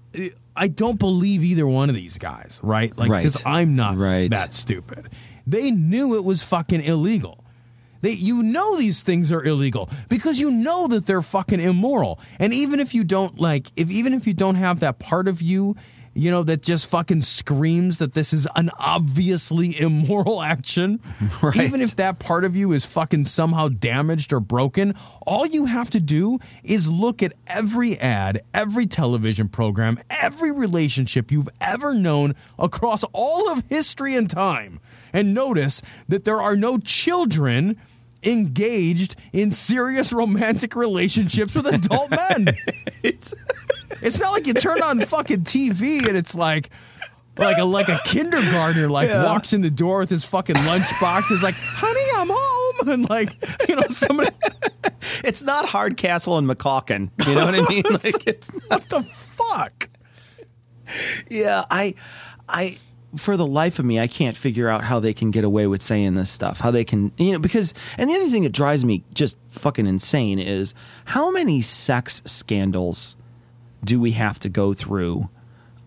[0.53, 2.95] I don't believe either one of these guys, right?
[2.97, 3.19] Like, Right.
[3.19, 4.29] because I'm not Right.
[4.31, 5.07] that stupid.
[5.47, 7.45] They knew it was fucking illegal.
[8.01, 12.19] They, you know these things are illegal because you know that they're fucking immoral.
[12.37, 15.41] And even if you don't like, if even if you don't have that part of
[15.41, 15.77] you,
[16.13, 20.99] you know, that just fucking screams that this is an obviously immoral action,
[21.41, 21.55] Right.
[21.57, 24.93] even if that part of you is fucking somehow damaged or broken,
[25.25, 31.31] all you have to do is look at every ad, every television program, every relationship
[31.31, 34.79] you've ever known across all of history and time,
[35.13, 37.77] and notice that there are no children
[38.23, 42.55] engaged in serious romantic relationships with adult men.
[43.03, 43.33] it's,
[44.01, 46.69] it's not like you turn on fucking TV and it's like
[47.37, 51.41] like a like a kindergartner like walks in the door with his fucking lunchbox is
[51.41, 53.33] like, "Honey, I'm home," and like
[53.67, 54.29] you know somebody
[55.23, 57.09] It's not Hardcastle and McCawkin.
[57.25, 57.83] You know what I mean?
[57.89, 59.89] Like it's what the fuck?
[61.29, 61.95] Yeah, I,
[62.49, 62.77] I,
[63.15, 65.81] for the life of me, I can't figure out how they can get away with
[65.81, 66.59] saying this stuff.
[66.59, 69.85] How they can, you know, because, and the other thing that drives me just fucking
[69.87, 70.73] insane is
[71.05, 73.15] how many sex scandals
[73.83, 75.29] do we have to go through,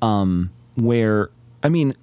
[0.03, 1.31] um, where,
[1.63, 1.95] I mean,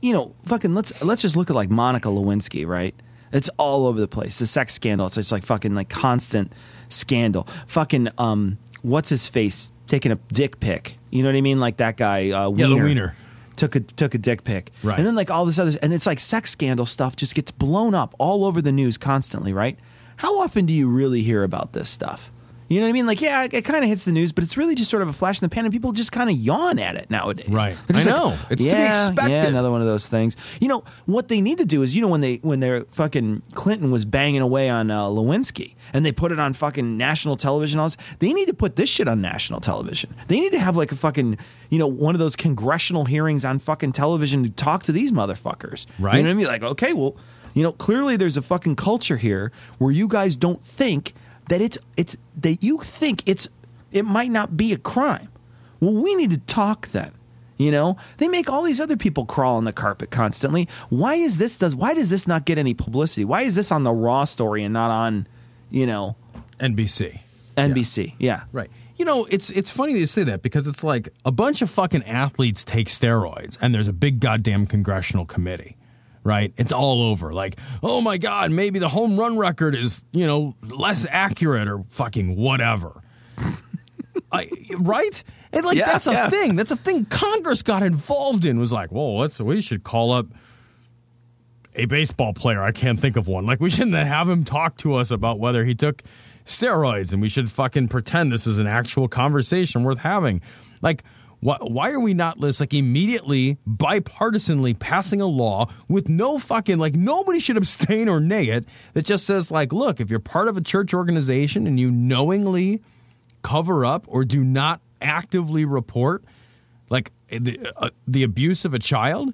[0.00, 2.94] you know, fucking let's let's just look at like Monica Lewinsky, right?
[3.32, 4.38] It's all over the place.
[4.38, 5.06] The sex scandal.
[5.06, 6.52] It's just like fucking like constant
[6.88, 7.42] scandal.
[7.66, 10.96] Fucking um, what's his face taking a dick pic?
[11.10, 11.58] You know what I mean?
[11.60, 12.30] Like that guy.
[12.30, 13.16] Uh, Yeah, the wiener.
[13.58, 14.96] Took a took a dick pic, Right.
[14.98, 17.94] And then like all this other, and it's like sex scandal stuff just gets blown
[17.94, 19.78] up all over the news constantly, right?
[20.16, 22.32] How often do you really hear about this stuff?
[22.68, 23.06] You know what I mean?
[23.06, 25.12] Like, yeah, it, kind of hits the news, but it's really just sort of a
[25.12, 27.48] flash in the pan, and people just kind of yawn at it nowadays.
[27.48, 27.76] Right.
[27.92, 28.36] I know.
[28.50, 30.36] It's to be yeah, expected." Yeah, another one of those things.
[30.60, 33.42] You know what they need to do is, you know, when they when their fucking
[33.54, 37.80] Clinton was banging away on uh, Lewinsky, and they put it on fucking national television.
[37.80, 40.14] All this, they need to put this shit on national television.
[40.28, 41.38] They need to have like a fucking,
[41.70, 45.86] you know, one of those congressional hearings on fucking television to talk to these motherfuckers.
[45.98, 46.16] Right.
[46.16, 46.46] You know what I mean?
[46.46, 47.16] Like, okay, well,
[47.54, 51.14] you know, clearly there's a fucking culture here where you guys don't think
[51.48, 53.48] that it's it's that you think it's
[53.92, 55.28] it might not be a crime.
[55.80, 57.12] Well, we need to talk then.
[57.56, 60.68] You know, they make all these other people crawl on the carpet constantly.
[60.90, 63.24] Why is this does why does this not get any publicity?
[63.24, 65.26] Why is this on the Raw story and not on,
[65.70, 66.14] you know,
[66.60, 67.18] NBC?
[67.56, 68.14] NBC?
[68.18, 68.70] Yeah, Right.
[68.96, 71.70] You know, it's it's funny that you say that because it's like a bunch of
[71.70, 75.76] fucking athletes take steroids and there's a big goddamn congressional committee.
[76.28, 76.52] Right?
[76.58, 77.32] It's all over.
[77.32, 81.82] Like, oh my God, maybe the home run record is, you know, less accurate or
[81.88, 83.00] fucking whatever.
[84.30, 85.24] I, right?
[85.54, 86.28] And like Yeah, that's a yeah.
[86.28, 86.54] thing.
[86.54, 88.58] That's a thing Congress got involved in.
[88.58, 90.26] Was like, whoa, let's we should call up
[91.74, 92.60] a baseball player.
[92.60, 93.46] I can't think of one.
[93.46, 96.02] Like we shouldn't have him talk to us about whether he took
[96.44, 100.42] steroids, and we should fucking pretend this is an actual conversation worth having.
[100.82, 101.04] Like.
[101.40, 106.78] Why, why are we not just like immediately bipartisanly passing a law with no fucking
[106.78, 110.48] like nobody should abstain or nay it that just says like look if you're part
[110.48, 112.82] of a church organization and you knowingly
[113.42, 116.24] cover up or do not actively report
[116.90, 119.32] like the, uh, the abuse of a child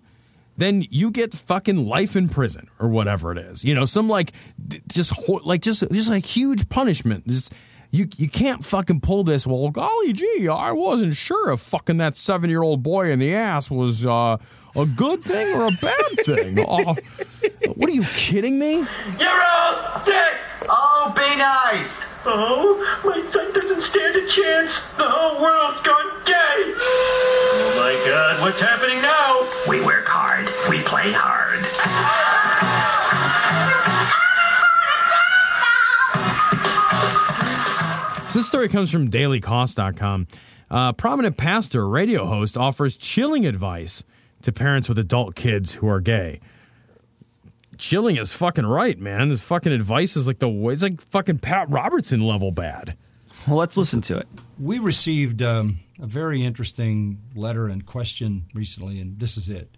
[0.57, 3.65] then you get fucking life in prison or whatever it is.
[3.65, 4.33] You know some like
[4.89, 5.13] just
[5.45, 7.27] like just just like huge punishment.
[7.27, 7.53] Just
[7.95, 12.17] you you can't fucking pull this well golly gee i wasn't sure if fucking that
[12.17, 14.37] seven year old boy in the ass was uh,
[14.75, 16.95] a good thing or a bad thing uh,
[17.77, 18.85] what are you kidding me
[19.19, 20.39] You're all dead!
[20.69, 21.91] Oh, be nice!
[22.27, 24.73] Oh, my son doesn't stand a chance.
[24.97, 26.73] The whole world's gone gay.
[26.75, 29.47] Oh my god, what's happening now?
[29.69, 30.47] We work hard.
[30.71, 31.61] We play hard.
[38.35, 40.27] So this story comes from dailykos.com.
[40.69, 44.03] Uh, prominent pastor, radio host, offers chilling advice
[44.43, 46.41] to parents with adult kids who are gay.
[47.79, 49.29] Chilling is fucking right, man.
[49.29, 52.97] This fucking advice is like the it's like fucking Pat Robertson level bad.
[53.47, 54.27] Well, let's listen to it.
[54.59, 59.77] We received um, a very interesting letter and question recently, and this is it.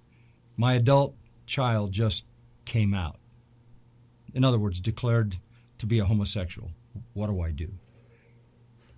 [0.57, 2.25] My adult child just
[2.65, 3.19] came out.
[4.33, 5.37] In other words, declared
[5.77, 6.71] to be a homosexual.
[7.13, 7.75] What do I do?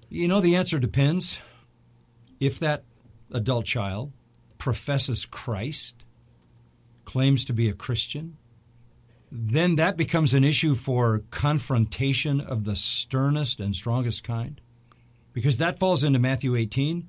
[0.08, 1.42] You know, the answer depends.
[2.40, 2.84] If that
[3.30, 4.12] adult child
[4.56, 6.04] professes Christ,
[7.04, 8.36] claims to be a Christian,
[9.30, 14.60] then that becomes an issue for confrontation of the sternest and strongest kind
[15.32, 17.08] because that falls into Matthew 18.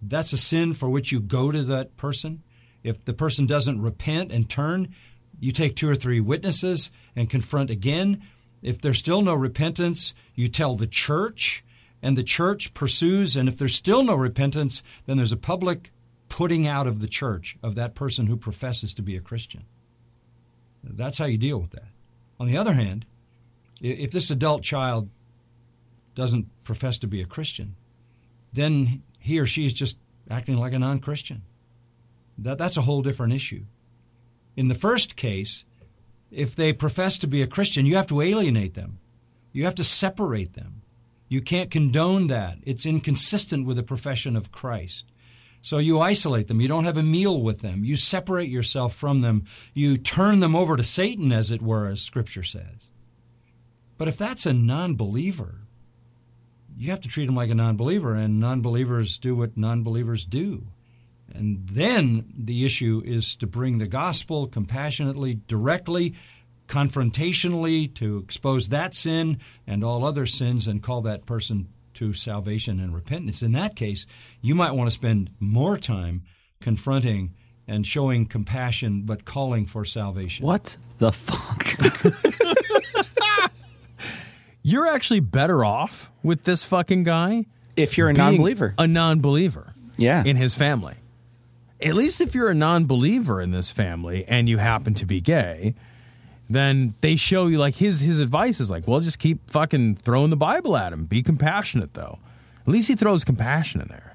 [0.00, 2.42] That's a sin for which you go to that person.
[2.82, 4.94] If the person doesn't repent and turn,
[5.40, 8.22] you take two or three witnesses and confront again.
[8.62, 11.64] If there's still no repentance, you tell the church,
[12.02, 13.36] and the church pursues.
[13.36, 15.90] And if there's still no repentance, then there's a public
[16.28, 19.64] putting out of the church of that person who professes to be a Christian.
[20.82, 21.88] That's how you deal with that.
[22.38, 23.04] On the other hand,
[23.80, 25.08] if this adult child
[26.14, 27.74] doesn't profess to be a Christian,
[28.52, 29.98] then he or she is just
[30.30, 31.42] acting like a non Christian.
[32.38, 33.64] That, that's a whole different issue.
[34.56, 35.64] In the first case,
[36.30, 38.98] if they profess to be a Christian, you have to alienate them,
[39.52, 40.82] you have to separate them.
[41.28, 42.58] You can't condone that.
[42.62, 45.06] It's inconsistent with the profession of Christ.
[45.60, 46.60] So you isolate them.
[46.60, 47.84] You don't have a meal with them.
[47.84, 49.44] You separate yourself from them.
[49.74, 52.90] You turn them over to Satan, as it were, as Scripture says.
[53.98, 55.62] But if that's a non believer,
[56.76, 59.82] you have to treat them like a non believer, and non believers do what non
[59.82, 60.68] believers do.
[61.34, 66.14] And then the issue is to bring the gospel compassionately, directly,
[66.68, 72.78] confrontationally, to expose that sin and all other sins and call that person to salvation
[72.78, 73.42] and repentance.
[73.42, 74.06] In that case,
[74.40, 76.22] you might want to spend more time
[76.60, 77.34] confronting
[77.66, 80.46] and showing compassion, but calling for salvation.
[80.46, 81.66] What the fuck?
[84.62, 88.74] You're actually better off with this fucking guy if you're a being non-believer.
[88.76, 89.74] A non-believer.
[89.96, 90.22] Yeah.
[90.24, 90.96] In his family.
[91.80, 95.74] At least if you're a non-believer in this family and you happen to be gay,
[96.50, 100.30] then they show you like his his advice is like, well, just keep fucking throwing
[100.30, 101.04] the Bible at him.
[101.04, 102.18] Be compassionate though.
[102.60, 104.14] At least he throws compassion in there.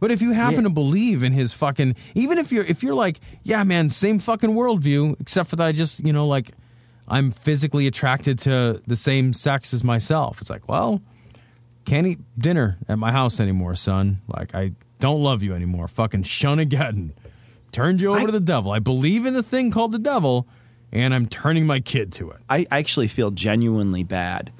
[0.00, 0.62] But if you happen Yeah.
[0.62, 4.50] to believe in his fucking, even if you're if you're like, yeah, man, same fucking
[4.50, 6.50] worldview, except for that I just you know like
[7.08, 10.40] I'm physically attracted to the same sex as myself.
[10.40, 11.00] It's like, well,
[11.84, 14.20] can't eat dinner at my house anymore, son.
[14.28, 15.88] Like I don't love you anymore.
[15.88, 17.10] Fucking Shunageddon.
[17.72, 18.70] Turned you over to the devil.
[18.70, 20.46] I believe in a thing called the devil,
[20.92, 22.40] and I'm turning my kid to it.
[22.48, 24.52] I actually feel genuinely bad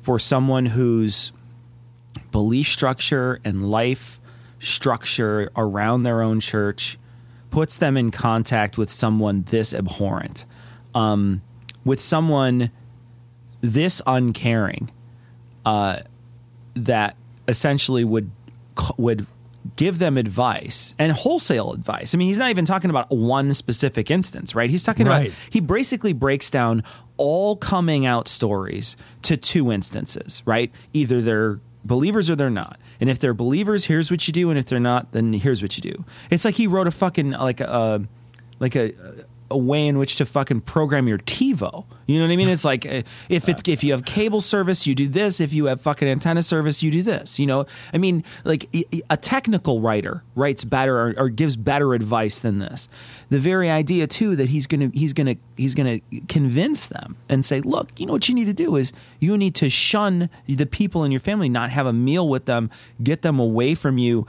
[0.00, 1.32] for someone whose
[2.30, 4.20] belief structure and life
[4.58, 6.98] structure around their own church
[7.50, 10.44] puts them in contact with someone this abhorrent,
[10.94, 11.42] um,
[11.84, 12.70] with someone
[13.60, 14.90] this uncaring,
[15.66, 16.00] uh,
[16.74, 17.16] that
[17.48, 18.30] essentially would
[18.96, 19.26] would
[19.76, 22.14] give them advice and wholesale advice.
[22.14, 24.70] I mean, he's not even talking about one specific instance, right?
[24.70, 25.26] He's talking Right.
[25.28, 26.82] about he basically breaks down
[27.18, 30.72] all coming out stories to two instances, right?
[30.94, 32.78] Either they're believers or they're not.
[33.00, 35.76] And if they're believers, here's what you do, and if they're not, then here's what
[35.76, 36.04] you do.
[36.30, 38.02] It's like he wrote a fucking like a
[38.58, 38.92] like a
[39.50, 41.84] a way in which to fucking program your TiVo.
[42.06, 42.48] You know what I mean?
[42.48, 45.40] It's like uh, if it's if you have cable service, you do this.
[45.40, 47.38] If you have fucking antenna service, you do this.
[47.38, 48.68] You know, I mean, like
[49.10, 52.88] a technical writer writes better or, or gives better advice than this.
[53.28, 57.60] The very idea too that he's gonna he's gonna he's gonna convince them and say,
[57.60, 61.04] look, you know what you need to do is you need to shun the people
[61.04, 62.70] in your family, not have a meal with them,
[63.02, 64.26] get them away from you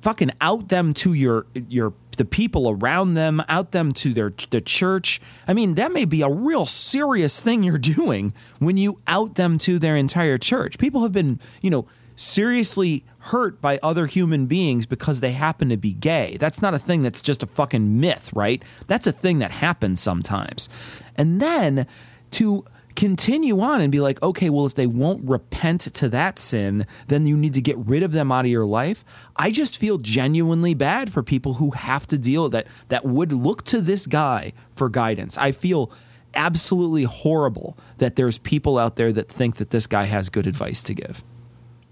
[0.00, 4.60] fucking out them to your your the people around them, out them to their the
[4.60, 5.20] church.
[5.46, 9.58] I mean, that may be a real serious thing you're doing when you out them
[9.58, 10.78] to their entire church.
[10.78, 11.86] People have been, you know,
[12.16, 16.36] seriously hurt by other human beings because they happen to be gay.
[16.38, 18.62] That's not a thing that's just a fucking myth, right?
[18.86, 20.68] That's a thing that happens sometimes.
[21.16, 21.86] And then
[22.32, 22.64] to
[22.96, 27.26] continue on and be like, okay, well, if they won't repent to that sin, then
[27.26, 29.04] you need to get rid of them out of your life.
[29.36, 33.62] I just feel genuinely bad for people who have to deal that that would look
[33.64, 35.36] to this guy for guidance.
[35.38, 35.92] I feel
[36.34, 40.82] absolutely horrible that there's people out there that think that this guy has good advice
[40.84, 41.22] to give.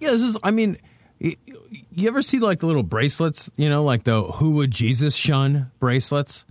[0.01, 0.37] Yeah, this is.
[0.43, 0.77] I mean,
[1.21, 3.51] you ever see like the little bracelets?
[3.57, 6.45] You know, like the "Who would Jesus shun?" bracelets.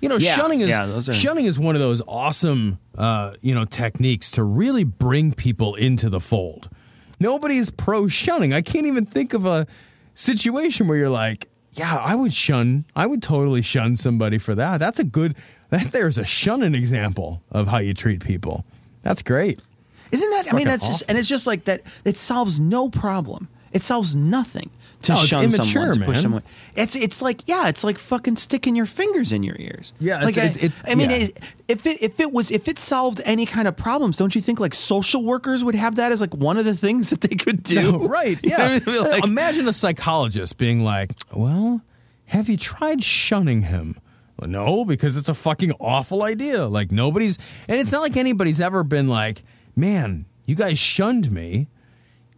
[0.00, 3.54] You know, Yeah, shunning is yeah, are- shunning is one of those awesome, uh, you
[3.54, 6.68] know, techniques to really bring people into the fold.
[7.20, 8.52] Nobody's pro shunning.
[8.52, 9.66] I can't even think of a
[10.14, 12.84] situation where you're like, yeah, I would shun.
[12.96, 14.78] I would totally shun somebody for that.
[14.78, 15.36] That's a good.
[15.70, 18.64] That there's a shunning example of how you treat people.
[19.02, 19.60] That's great.
[20.10, 20.52] Isn't that?
[20.52, 21.82] I mean, that's just, and it's just like that.
[22.04, 23.48] It solves no problem.
[23.72, 24.70] It solves nothing
[25.02, 26.22] to No, shun immature, someone, to push man.
[26.22, 26.42] someone.
[26.76, 29.92] It's it's like yeah, it's like fucking sticking your fingers in your ears.
[30.00, 31.16] Yeah, like it's- I, it- it- I mean, yeah.
[31.16, 34.40] it- if it if it was if it solved any kind of problems, don't you
[34.40, 37.34] think like social workers would have that as like one of the things that they
[37.36, 37.92] could do?
[37.92, 38.42] No, right.
[38.42, 39.00] You know Yeah.
[39.02, 41.80] Like- Imagine a psychologist being like, well,
[42.26, 43.96] have you tried shunning him?
[44.38, 46.66] Well, no, because it's a fucking awful idea.
[46.66, 47.38] Like, nobody's,
[47.68, 49.42] and it's not like anybody's ever been like,
[49.74, 51.68] man, you guys shunned me.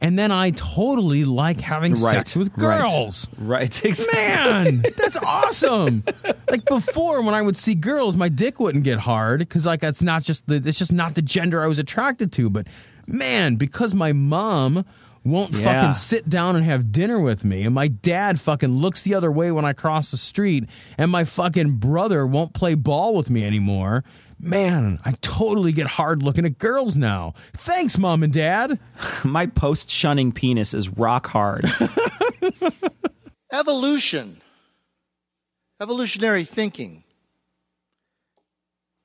[0.03, 3.28] And then I totally like having Right, sex with right, girls.
[3.38, 3.84] Right.
[3.84, 4.72] Exactly.
[4.72, 6.03] Man, that's awesome.
[6.51, 10.01] Like before, when I would see girls, my dick wouldn't get hard because like that's
[10.03, 12.48] not just the it's just not the gender I was attracted to.
[12.48, 12.66] But
[13.07, 14.84] man, because my mom
[15.22, 15.64] won't Yeah.
[15.64, 19.30] fucking sit down and have dinner with me, and my dad fucking looks the other
[19.30, 20.64] way when I cross the street,
[20.96, 24.03] and my fucking brother won't play ball with me anymore.
[24.43, 27.34] Man, I totally get hard looking at girls now.
[27.53, 28.80] Thanks, mom and dad.
[29.24, 31.66] My post shunning penis is rock hard.
[33.53, 34.41] Evolution,
[35.80, 37.03] evolutionary thinking,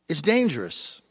[0.08, 1.02] is dangerous.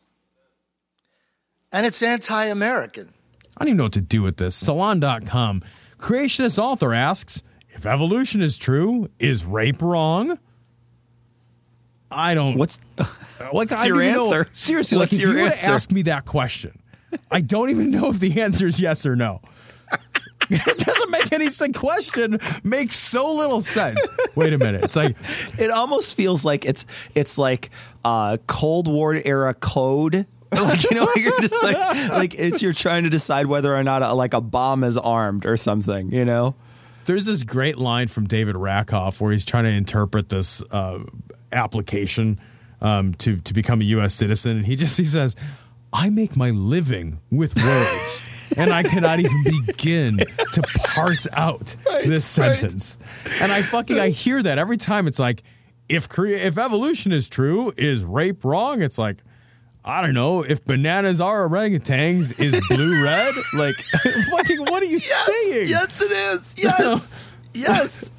[1.73, 3.13] And it's anti American.
[3.57, 4.55] I don't even know what to do with this.
[4.55, 5.63] Salon.com.
[5.99, 10.39] Creationist author asks if evolution is true, is rape wrong?
[12.15, 12.57] I don't.
[12.57, 12.79] What's
[13.53, 13.73] like?
[13.73, 14.49] I your even know- answer?
[14.53, 15.57] seriously, What's like if you would answer?
[15.59, 16.81] have asked me that question,
[17.31, 19.41] I don't even know if the answer is yes or no.
[20.51, 21.79] it doesn't make any sense.
[21.79, 23.99] Question makes so little sense.
[24.35, 24.85] Wait a minute.
[24.85, 25.17] It's like
[25.59, 26.85] it almost feels like it's
[27.15, 27.71] it's like
[28.05, 30.27] uh, Cold War era code.
[30.53, 31.77] Like you know, you're just like
[32.11, 35.47] like it's you're trying to decide whether or not a, like a bomb is armed
[35.47, 36.13] or something.
[36.13, 36.55] You know.
[37.07, 41.01] There's this great line from David Rakoff where he's trying to interpret this uh,
[41.55, 42.39] application
[42.81, 44.15] um, to to become a U.S.
[44.15, 45.35] citizen, and he just he says,
[45.93, 48.23] "I make my living with words."
[48.57, 50.63] And I cannot even begin to
[50.95, 51.75] parse out
[52.05, 52.99] this sentence.
[53.41, 55.09] And I fucking I hear that every time.
[55.09, 55.43] It's like
[55.89, 58.83] if crea- if evolution is true, is rape wrong?
[58.83, 59.23] It's like
[59.85, 60.43] I don't know.
[60.43, 63.35] If bananas are orangutans, is blue red?
[63.55, 63.75] Like
[64.31, 65.69] fucking what are you saying?
[65.69, 66.55] Yes, it is.
[66.57, 67.31] Yes.
[67.55, 68.13] yes.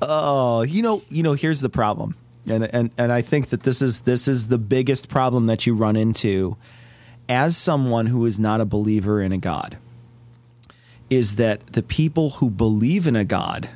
[0.00, 2.16] Oh, you know, you know, here's the problem.
[2.48, 5.74] And and and I think that this is this is the biggest problem that you
[5.74, 6.56] run into
[7.28, 9.78] as someone who is not a believer in a god.
[11.10, 13.68] Is that the people who believe in a god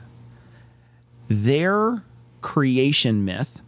[1.29, 2.03] their
[2.41, 3.61] creation myth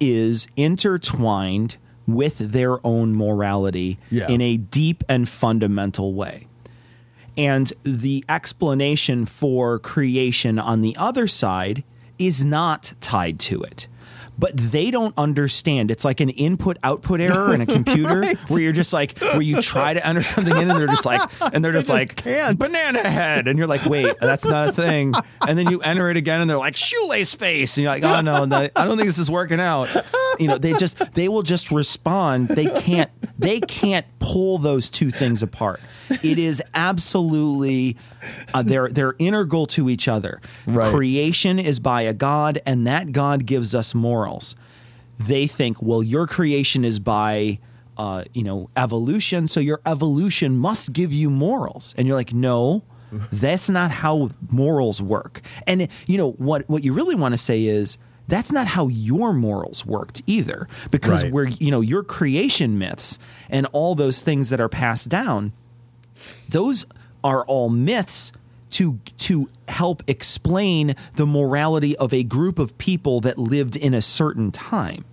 [0.00, 4.28] is intertwined with their own morality Yeah.
[4.28, 6.46] in a deep and fundamental way.
[7.36, 11.84] And the explanation for creation on the other side
[12.18, 13.86] is not tied to it.
[14.38, 15.90] But they don't understand.
[15.90, 18.36] It's like an input output error in a computer Right.
[18.50, 21.20] where you're just like where you try to enter something in and they're just like
[21.40, 22.58] and they're They just, just like can't.
[22.58, 25.14] banana head and you're like wait that's not a thing
[25.46, 28.20] and then you enter it again and they're like shoelace face and you're like oh
[28.20, 29.88] no, no I don't think this is working out.
[30.38, 32.48] You know they just they will just respond.
[32.48, 35.80] They can't they can't pull those two things apart.
[36.22, 37.96] It is absolutely
[38.54, 40.40] uh, they're they're integral to each other.
[40.66, 40.92] Right.
[40.92, 44.56] Creation is by a God, and that God gives us morals.
[45.18, 47.58] They think, well, your creation is by
[47.98, 52.82] uh, you know evolution, so your evolution must give you morals, and you're like, no.
[53.30, 55.42] That's not how morals work.
[55.66, 57.98] And you know what what you really want to say is
[58.32, 61.32] that's not how your morals worked either because Right.
[61.32, 63.18] we're you know your creation myths
[63.50, 65.52] and all those things that are passed down
[66.48, 66.86] those
[67.22, 68.32] are all myths
[68.70, 74.00] to to help explain the morality of a group of people that lived in a
[74.02, 75.04] certain time.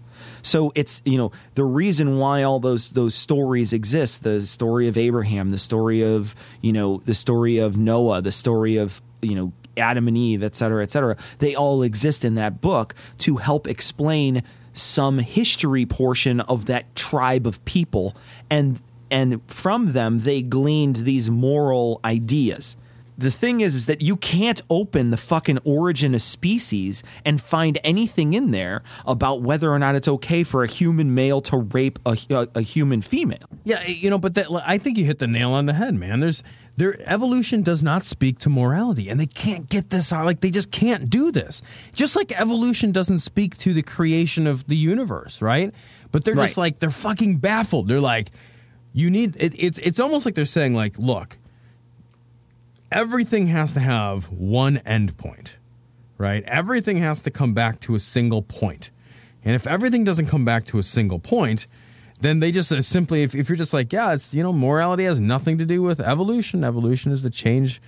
[0.41, 4.97] So it's you know the reason why all those those stories exist the story of
[4.97, 9.51] Abraham the story of you know the story of Noah the story of you know
[9.80, 11.15] Adam and Eve et cetera et cetera.
[11.39, 17.47] They all exist in that book to help explain some history portion of that tribe
[17.47, 18.15] of people.
[18.49, 22.77] And and from them they gleaned these moral ideas.
[23.17, 27.77] The thing is is that you can't open the fucking origin of species and find
[27.84, 31.99] anything in there about whether or not it's okay for a human male to rape
[32.05, 33.49] a, a, a human female.
[33.65, 36.21] Yeah, you know, but that, I think you hit the nail on the head, man.
[36.21, 36.43] There's
[36.80, 40.23] their evolution does not speak to morality, and they can't get this out.
[40.23, 41.61] Like they just can't do this.
[41.91, 45.73] Just like evolution doesn't speak to the creation of the universe, right?
[46.13, 47.89] But they're just like they're fucking baffled.
[47.89, 48.32] They're like,
[48.93, 49.36] you need.
[49.36, 51.38] It, it's it's almost like they're saying like, look,
[52.93, 55.57] everything has to have one end point,
[56.17, 56.45] right?
[56.45, 58.89] Everything has to come back to a single point.
[59.43, 61.67] And if everything doesn't come back to a single point,
[62.22, 65.05] then they just uh, simply, if, if you're just like, yeah, it's, you know, morality
[65.05, 66.63] has nothing to do with evolution.
[66.63, 67.82] Evolution is the change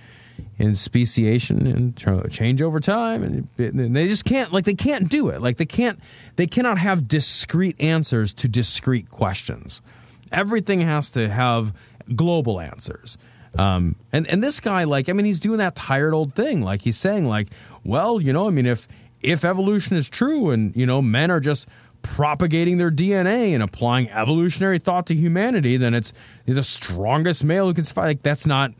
[0.58, 3.22] in speciation and tr- change over time.
[3.22, 5.42] And, and they just can't, like, they can't do it.
[5.42, 6.00] Like, they can't,
[6.36, 9.82] they cannot have discrete answers to discrete questions.
[10.30, 11.74] Everything has to have
[12.16, 13.18] global answers.
[13.58, 16.62] Um, and, and this guy, like, I mean, he's doing that tired old thing.
[16.62, 17.48] Like, he's saying, like,
[17.84, 18.88] well, you know, I mean, if,
[19.20, 21.68] if evolution is true and, you know, men are just
[22.02, 26.12] propagating their DNA and applying evolutionary thought to humanity, then it's
[26.46, 28.04] the strongest male who can survive.
[28.04, 28.72] Like, that's not,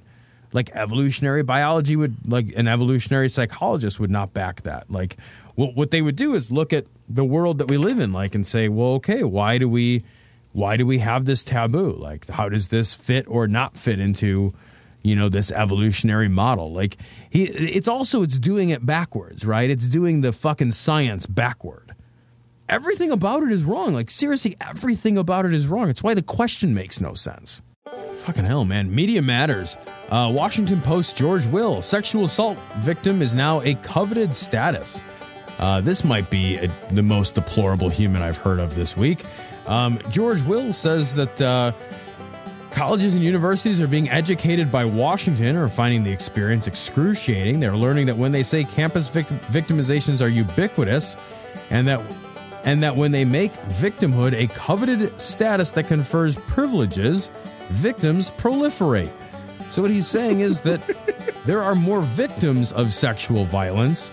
[0.52, 4.90] like evolutionary biology would like an evolutionary psychologist would not back that.
[4.90, 5.16] Like
[5.54, 8.34] what what they would do is look at the world that we live in like
[8.34, 10.02] and say well okay why do we
[10.52, 11.92] why do we have this taboo?
[11.92, 14.52] Like how does this fit or not fit into
[15.02, 16.72] you know this evolutionary model?
[16.72, 16.98] Like
[17.30, 19.70] he it's also it's doing it backwards right?
[19.70, 21.94] It's doing the fucking science backward
[22.72, 26.22] everything about it is wrong like seriously everything about it is wrong it's why the
[26.22, 27.62] question makes no sense
[28.24, 28.94] Fucking hell, man.
[28.94, 29.76] Media matters.
[30.08, 35.02] Uh, Washington Post George Will, sexual assault victim, is now a coveted status.
[35.58, 39.24] Uh, this might be a, the most deplorable human I've heard of this week.
[39.66, 41.72] Um, George Will says that uh,
[42.70, 47.58] colleges and universities are being educated by Washington are finding the experience excruciating.
[47.58, 51.16] They're learning that when they say campus vic- victimizations are ubiquitous
[51.70, 52.00] and that
[52.64, 57.30] and that when they make victimhood a coveted status that confers privileges,
[57.70, 59.10] victims proliferate.
[59.70, 60.80] So what he's saying is that
[61.46, 64.12] there are more victims of sexual violence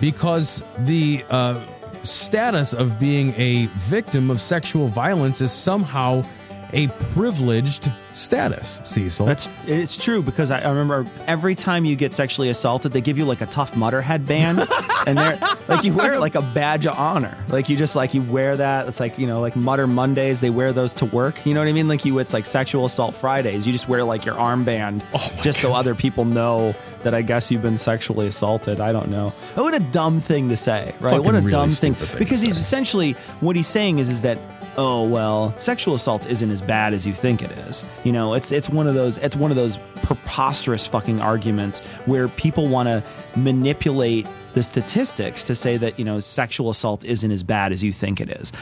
[0.00, 1.60] because the uh,
[2.02, 6.24] status of being a victim of sexual violence is somehow
[6.72, 8.80] a privileged status.
[8.84, 13.00] Cecil, That's it's true because I, I remember every time you get sexually assaulted, they
[13.00, 14.66] give you like a Tough Mudder headband,
[15.06, 17.36] and they're like you wear it like a badge of honor.
[17.48, 18.88] Like you just like you wear that.
[18.88, 20.40] It's like you know like Mudder Mondays.
[20.40, 21.44] They wear those to work.
[21.46, 21.88] You know what I mean?
[21.88, 23.66] Like you, it's like sexual assault Fridays.
[23.66, 27.50] You just wear like your armband oh just so other people know that I guess
[27.50, 28.80] you've been sexually assaulted.
[28.80, 29.32] I don't know.
[29.56, 31.12] Oh, what a dumb thing to say, right?
[31.12, 31.94] Fucking what a really dumb thing.
[31.94, 34.38] thing Because he's essentially what he's saying is is that
[34.80, 38.50] oh well sexual assault isn't as bad as you think it is you know it's
[38.50, 43.04] it's one of those it's one of those preposterous fucking arguments where people want to
[43.38, 47.92] manipulate the statistics to say that you know sexual assault isn't as bad as you
[47.92, 48.52] think it is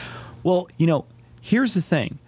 [0.43, 1.05] well you know
[1.39, 2.19] here's the thing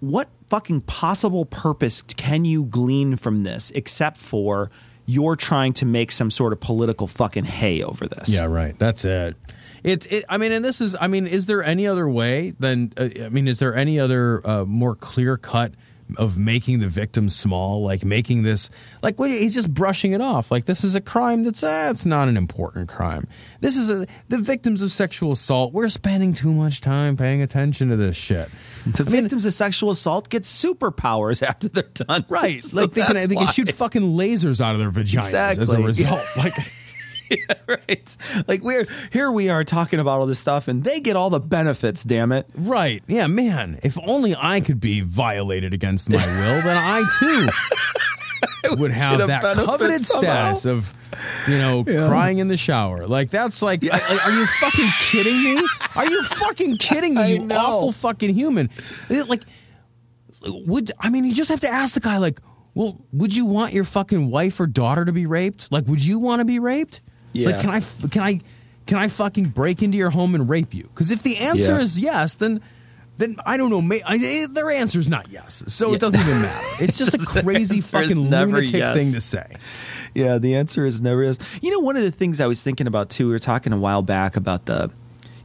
[0.00, 4.70] what fucking possible purpose can you glean from this except for
[5.06, 8.78] you're trying to make some sort of political fucking hay over this Yeah, right.
[8.78, 9.36] That's it.
[9.84, 10.06] It's.
[10.06, 10.96] It, I mean, and this is.
[11.00, 12.92] I mean, is there any other way than?
[12.96, 15.72] Uh, I mean, is there any other uh, more clear cut
[16.16, 18.70] of making the victim small, like making this
[19.02, 20.50] like what, he's just brushing it off.
[20.50, 23.26] Like this is a crime that's uh, it's not an important crime.
[23.60, 25.72] This is a, the victims of sexual assault.
[25.72, 28.48] We're spending too much time paying attention to this shit.
[28.86, 32.24] The victims of sexual assault get superpowers after they're done.
[32.28, 32.46] Right.
[32.66, 35.82] So like they can, they can shoot fucking lasers out of their vaginas as a
[35.82, 36.24] result.
[36.36, 36.54] Like
[37.68, 38.16] right.
[38.46, 41.40] Like we're here we are talking about all this stuff and they get all the
[41.40, 42.46] benefits, damn it.
[42.54, 43.02] Right.
[43.06, 43.78] Yeah, man.
[43.82, 49.42] If only I could be violated against my will, then I too would have that
[49.56, 50.52] coveted somehow.
[50.54, 50.94] status of,
[51.48, 52.08] you know, Yeah.
[52.08, 53.06] crying in the shower.
[53.06, 55.66] Like that's like, I- like, are you fucking kidding me?
[55.94, 57.36] Are you fucking kidding me?
[57.38, 58.70] You awful fucking human.
[59.08, 59.42] Like,
[60.42, 61.24] would I mean?
[61.24, 62.40] You just have to ask the guy, like,
[62.74, 65.72] well, would you want your fucking wife or daughter to be raped?
[65.72, 67.00] Like, would you want to be raped?
[67.36, 67.50] Yeah.
[67.50, 67.80] Like, can I?
[68.08, 68.40] Can I?
[68.86, 70.84] Can I fucking break into your home and rape you?
[70.84, 71.80] Because if the answer Yeah.
[71.80, 72.60] is yes, then
[73.16, 73.80] then I don't know.
[73.82, 75.94] May, I, their answer's not yes, so Yeah.
[75.94, 76.66] it doesn't even matter.
[76.80, 78.96] It's just a crazy fucking lunatic yes.
[78.96, 79.56] thing to say.
[80.14, 81.38] Yeah, the answer is never is.
[81.60, 83.26] You know, one of the things I was thinking about too.
[83.26, 84.90] We were talking a while back about the,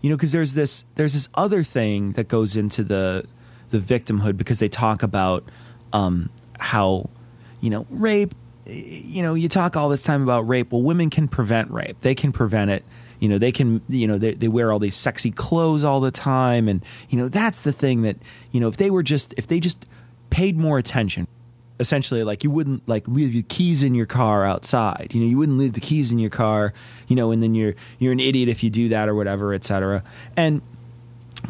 [0.02, 3.26] you know, because there's this there's this other thing that goes into the
[3.72, 5.46] the victimhood because they talk about
[5.94, 6.30] um,
[6.60, 7.10] how,
[7.62, 8.36] you know, rape.
[8.66, 10.72] You know, you talk all this time about rape.
[10.72, 12.00] Well, women can prevent rape.
[12.02, 12.86] They can prevent it.
[13.20, 13.82] You know, they can.
[13.88, 17.28] You know, they they wear all these sexy clothes all the time, and you know
[17.28, 18.18] that's the thing that
[18.52, 19.86] you know if they were just if they just
[20.30, 21.28] paid more attention
[21.82, 25.38] essentially like you wouldn't like leave your keys in your car outside you know you
[25.38, 26.74] wouldn't leave the keys in your car
[27.08, 30.04] you know and then you're you're an idiot if you do that or whatever etc
[30.38, 30.62] and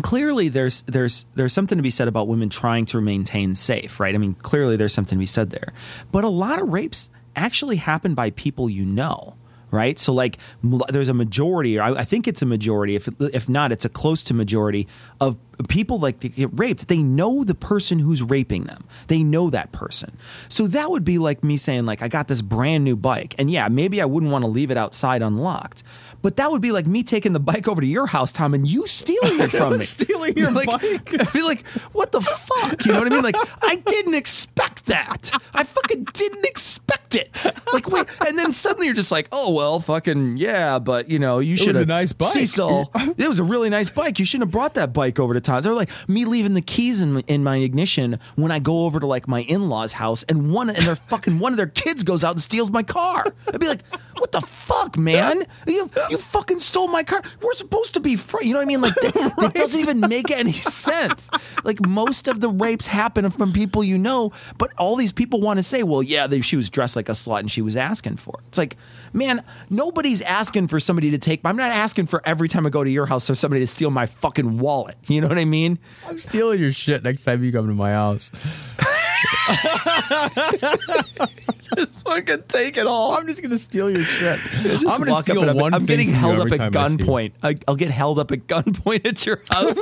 [0.01, 4.15] clearly there's there's there's something to be said about women trying to maintain safe right?
[4.15, 5.73] I mean clearly there's something to be said there.
[6.11, 9.35] But a lot of rapes actually happen by people you know
[9.71, 9.97] right?
[9.97, 13.85] So like there's a majority or I, think it's a majority if if not it's
[13.85, 14.87] a close to majority
[15.19, 15.37] of
[15.69, 16.87] people like get raped.
[16.89, 18.83] They know the person who's raping them.
[19.07, 20.17] They know that person.
[20.49, 23.33] So that would be like me saying like i got this brand new bike.
[23.37, 25.83] And yeah maybe i wouldn't want to leave it outside unlocked
[26.21, 28.67] but that would be like me taking the bike over to your house, Tom, and
[28.67, 29.85] you stealing it from me.
[29.85, 31.13] Stealing your like, bike?
[31.19, 32.85] I'd be like, what the fuck?
[32.85, 33.23] You know what I mean?
[33.23, 35.31] Like, I didn't expect that.
[35.53, 37.29] I fucking didn't expect it.
[37.73, 41.39] Like, wait, and then suddenly you're just like, oh well, fucking yeah, but you know,
[41.39, 42.33] you was should a have nice bike.
[42.33, 44.19] Cecil, it was a really nice bike.
[44.19, 45.65] You shouldn't have brought that bike over to Tom's.
[45.65, 49.07] Or like me leaving the keys in, in my ignition when I go over to
[49.07, 52.23] like my in laws' house, and one and their fucking one of their kids goes
[52.23, 53.25] out and steals my car.
[53.53, 53.83] I'd be like,
[54.17, 55.43] what the fuck, man?
[55.67, 57.21] You you fucking stole my car.
[57.41, 58.47] We're supposed to be free.
[58.47, 58.81] You know what I mean?
[58.81, 61.29] Like that, that doesn't even make any sense.
[61.63, 65.57] Like most of the rapes happen from people you know, but all these people want
[65.57, 68.17] to say, well, yeah, they, she was dressed like a slut and she was asking
[68.17, 68.47] for it.
[68.47, 68.77] It's like,
[69.13, 71.41] man, nobody's asking for somebody to take.
[71.45, 73.91] I'm not asking for every time I go to your house for somebody to steal
[73.91, 74.97] my fucking wallet.
[75.07, 75.79] You know what I mean?
[76.07, 78.31] I'm stealing your shit next time you come to my house.
[81.77, 83.13] Just fucking take it all.
[83.13, 84.39] I'm just gonna steal your shit.
[84.85, 86.97] I'm gonna up steal I'm, one I'm getting held up at time I see you.
[87.05, 87.31] gunpoint.
[87.41, 89.77] I, I'll get held up at gunpoint at your house,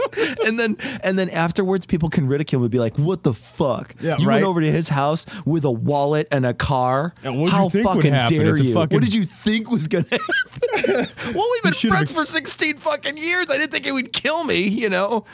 [0.46, 3.96] and then and then afterwards, people can ridicule me, and be like, "What the fuck?
[4.02, 4.36] Yeah, you right.
[4.36, 7.14] went over to his house with a wallet and a car.
[7.24, 8.74] Yeah, what'd you How fucking dare you?
[8.74, 11.08] fucking- What did you think was gonna happen?
[11.34, 13.50] well, we've been friends for sixteen fucking years.
[13.50, 14.68] I didn't think it would kill me.
[14.68, 15.26] You know?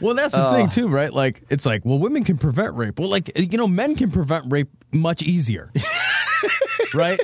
[0.00, 0.54] Well, that's the Uh.
[0.54, 1.12] thing too, right?
[1.12, 2.98] Like it's like, well, women can prevent rape.
[2.98, 5.70] Well, like you know, men can prevent rape much easier.
[6.94, 7.18] right?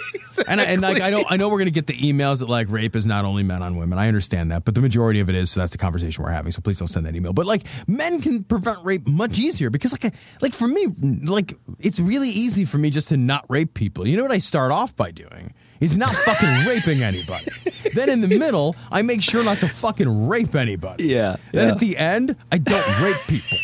[0.48, 2.68] And I, and like I know I know we're gonna get the emails that like
[2.70, 3.98] rape is not only men on women.
[3.98, 5.50] I understand that, but the majority of it is.
[5.50, 6.52] So that's the conversation we're having.
[6.52, 7.32] So please don't send that email.
[7.32, 10.86] But like men can prevent rape much easier because like like for me,
[11.24, 14.06] like it's really easy for me just to not rape people.
[14.06, 15.52] You know what I start off by doing?
[15.80, 17.46] Is not fucking raping anybody.
[17.94, 21.04] Then in the middle, I make sure not to fucking rape anybody.
[21.06, 21.72] Yeah, Then yeah.
[21.72, 23.56] at the end, I don't rape people.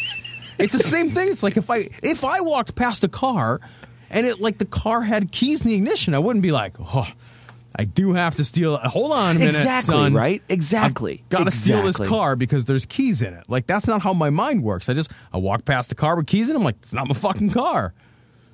[0.59, 1.29] It's the same thing.
[1.29, 3.61] It's like if I if I walked past a car
[4.09, 7.07] and it like the car had keys in the ignition, I wouldn't be like, oh,
[7.79, 8.79] I do have to steal.
[8.79, 10.15] Hold on a minute, Exactly, son.
[10.15, 10.43] right?
[10.49, 11.23] Exactly.
[11.29, 13.45] Got to steal this car because there's keys in it.
[13.49, 14.89] Like that's not how my mind works.
[14.89, 16.59] I just I walk past the car with keys in it.
[16.59, 17.93] I'm like, it's not my fucking car.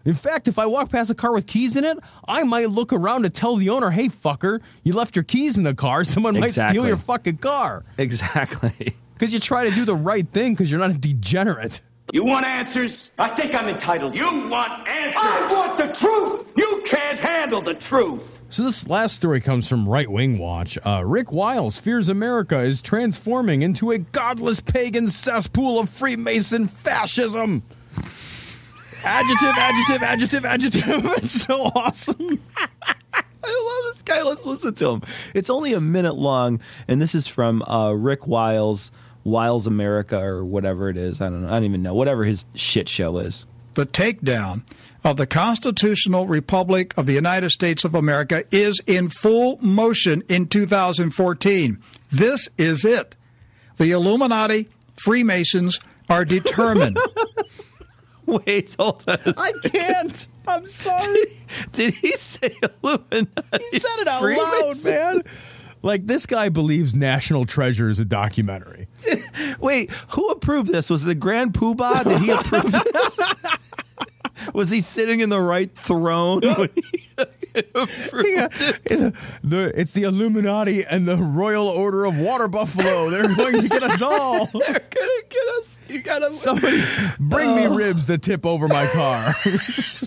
[0.05, 2.93] In fact, if I walk past a car with keys in it, I might look
[2.93, 6.05] around to tell the owner, "Hey, fucker, you left your keys in the car.
[6.13, 8.95] Someone might steal your fucking car." Exactly.
[9.15, 11.81] Because you try to do the right thing because you're not a degenerate.
[12.13, 13.13] You want answers?
[13.21, 14.17] I think I'm entitled.
[14.17, 15.23] You want answers?
[15.25, 16.53] I want the truth!
[16.57, 18.43] You can't handle the truth!
[18.51, 20.77] So this last story comes from Right Wing Watch.
[20.85, 27.63] Uh, Rick Wiles fears America is transforming into a godless pagan cesspool of Freemason fascism.
[29.05, 31.05] Adjective, adjective, adjective, adjective.
[31.17, 32.41] It's so awesome.
[33.45, 34.23] I love this guy.
[34.23, 35.03] Let's listen to him.
[35.35, 38.93] It's only a minute long, and this is from uh, Rick Wiles,
[39.25, 41.21] Wiles America, or whatever it is.
[41.21, 41.49] I don't know.
[41.49, 41.95] I don't even know.
[41.95, 43.45] Whatever his shit show is.
[43.75, 44.63] the takedown
[45.05, 50.47] of the constitutional republic of the United States of America is in full motion in
[50.47, 51.83] 2014.
[52.13, 53.17] This is it.
[53.79, 54.69] The Illuminati,
[55.03, 56.97] Freemasons are determined.
[58.47, 59.19] Wait, hold on.
[59.27, 60.27] a I can't.
[60.49, 61.23] I'm sorry.
[61.73, 63.65] Did he say Illuminati?
[63.71, 65.23] He said it out loud, man.
[65.83, 68.87] Like this guy believes National Treasure is a documentary.
[69.61, 70.89] Wait, who approved this?
[70.89, 72.05] Was it the Grand Poobah?
[72.05, 73.19] Did he approve this?
[74.55, 76.41] Was he sitting in the right throne?
[77.55, 79.15] When he it?
[79.43, 83.11] The, it's the Illuminati and the Royal Order of Water Buffalo.
[83.11, 84.47] They're going to get us all.
[84.47, 85.79] They're gonna get us.
[85.89, 86.83] You gotta Somebody
[87.19, 87.75] bring me Oh.
[87.75, 89.33] ribs that tip over my car.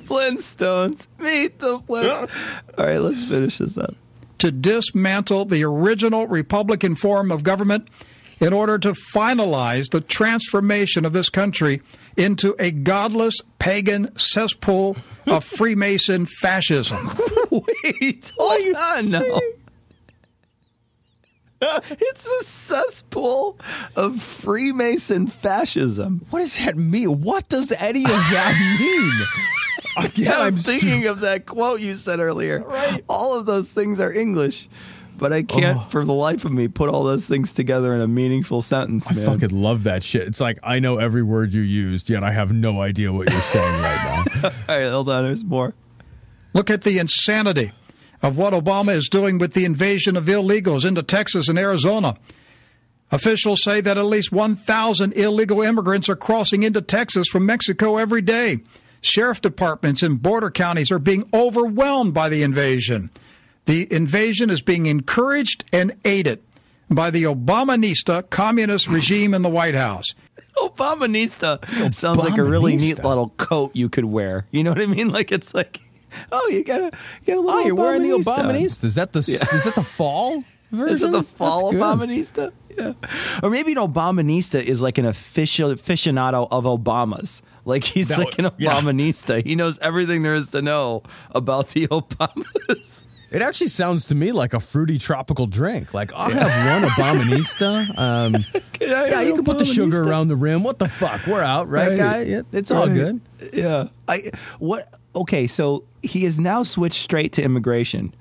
[0.07, 1.07] Flintstones.
[1.19, 2.31] Meet the Flintstones.
[2.77, 3.95] All right, let's finish this up.
[4.39, 7.87] to dismantle the original Republican form of government
[8.39, 11.81] in order to finalize the transformation of this country
[12.18, 14.97] into a godless pagan cesspool
[15.28, 17.09] of Freemason fascism.
[17.51, 19.39] Wait, hold on now.
[21.61, 23.57] It's a cesspool
[23.95, 26.24] of Freemason fascism.
[26.30, 27.22] what does that mean?
[27.22, 30.05] What does any of that mean?
[30.05, 32.59] Again, I'm thinking of that quote you said earlier.
[32.59, 33.03] Right.
[33.09, 34.68] All of those things are English,
[35.18, 35.82] but I can't, Oh.
[35.89, 39.13] for the life of me, put all those things together in a meaningful sentence, I
[39.13, 39.26] man.
[39.26, 40.28] fucking love that shit.
[40.28, 43.39] It's like I know every word you used, yet I have no idea what you're
[43.41, 44.49] saying right now.
[44.70, 45.24] all right, hold on.
[45.26, 45.74] There's more.
[46.53, 47.72] Look at the insanity
[48.22, 52.16] of what Obama is doing with the invasion of illegals into Texas and Arizona.
[53.11, 58.22] Officials say that at least 1,000 illegal immigrants are crossing into Texas from Mexico every
[58.22, 58.59] day.
[59.01, 63.11] Sheriff departments in border counties are being overwhelmed by the invasion.
[63.66, 66.41] The invasion is being encouraged and aided
[66.89, 70.13] by the Obamanista communist regime in the White House.
[70.57, 74.45] Obamanista sounds like a really neat little coat you could wear.
[74.51, 75.09] You know what I mean?
[75.16, 75.80] Like it's like,
[76.32, 77.51] oh, you got a, you got a little.
[77.51, 78.51] Oh, you're wearing the Obamanista.
[78.51, 78.84] Obamanista.
[78.84, 79.55] Is that the Yeah.
[79.57, 80.95] is that the fall version?
[80.95, 82.09] Is it the fall That's good.
[82.09, 82.51] Obamanista?
[82.78, 82.93] Yeah.
[83.41, 87.41] Or maybe an Obamanista is like an official aficionado of Obamas.
[87.66, 88.74] Like he's That like an would- yeah.
[88.80, 89.45] Obamanista.
[89.45, 93.03] He knows everything there is to know about the Obamas.
[93.36, 95.93] It actually sounds to me like a fruity tropical drink.
[95.93, 97.97] Like I'll have one Obamanista.
[97.99, 98.36] Um,
[98.81, 100.63] yeah, you can put the sugar around the rim.
[100.63, 101.27] What the fuck?
[101.27, 101.97] We're out, right, Right.
[101.97, 102.21] guy?
[102.23, 103.19] Yeah, it's all good.
[103.51, 103.88] Yeah.
[104.07, 108.13] I what okay, so he has now switched straight to immigration.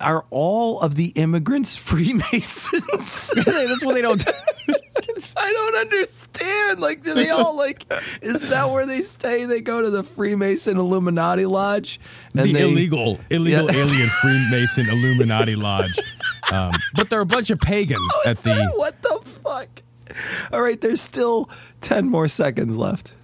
[0.00, 3.30] Are all of the immigrants Freemasons?
[3.44, 4.24] That's what they don't.
[5.36, 6.80] I don't understand.
[6.80, 7.84] Like, do they all like?
[8.22, 9.44] Is that where they stay?
[9.44, 12.00] They go to the Freemason Illuminati Lodge,
[12.32, 13.82] the they- illegal, illegal Yeah.
[13.82, 15.98] alien Freemason Illuminati Lodge.
[16.52, 18.50] Um, but they're a bunch of pagans Oh, at the.
[18.54, 19.82] that- what the fuck?
[20.52, 21.48] All right, there's still
[21.80, 23.14] ten more seconds left.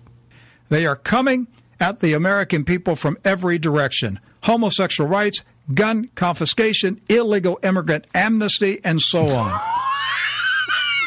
[0.68, 1.47] They are coming
[1.79, 5.43] at the American people from every direction homosexual rights,
[5.75, 9.61] gun confiscation, illegal immigrant amnesty, and so on.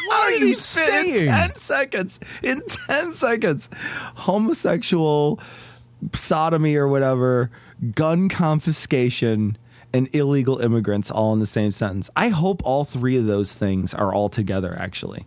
[0.06, 1.26] What are you saying?
[1.26, 2.20] In ten seconds.
[2.42, 3.68] In ten seconds,
[4.14, 5.40] homosexual
[6.12, 7.50] sodomy or whatever,
[7.94, 9.58] gun confiscation,
[9.92, 12.10] and illegal immigrants all in the same sentence.
[12.16, 14.76] I hope all three of those things are all together.
[14.78, 15.24] Actually,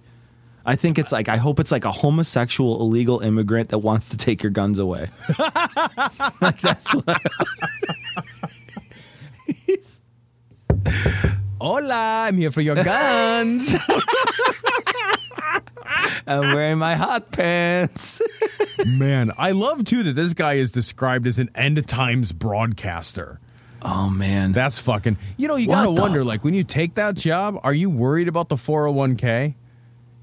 [0.66, 4.18] I think it's like I hope it's like a homosexual illegal immigrant that wants to
[4.18, 5.10] take your guns away.
[6.42, 7.22] like that's what.
[9.68, 10.02] He's-
[11.62, 13.74] Hola, I'm here for your guns.
[16.28, 18.22] I'm wearing my hot pants.
[18.86, 23.40] Man, I love too that this guy is described as an end times broadcaster.
[23.82, 25.18] Oh man, That's fucking.
[25.38, 27.90] You know, you What gotta the- wonder, like, when you take that job, are you
[27.90, 29.56] worried about the 401k?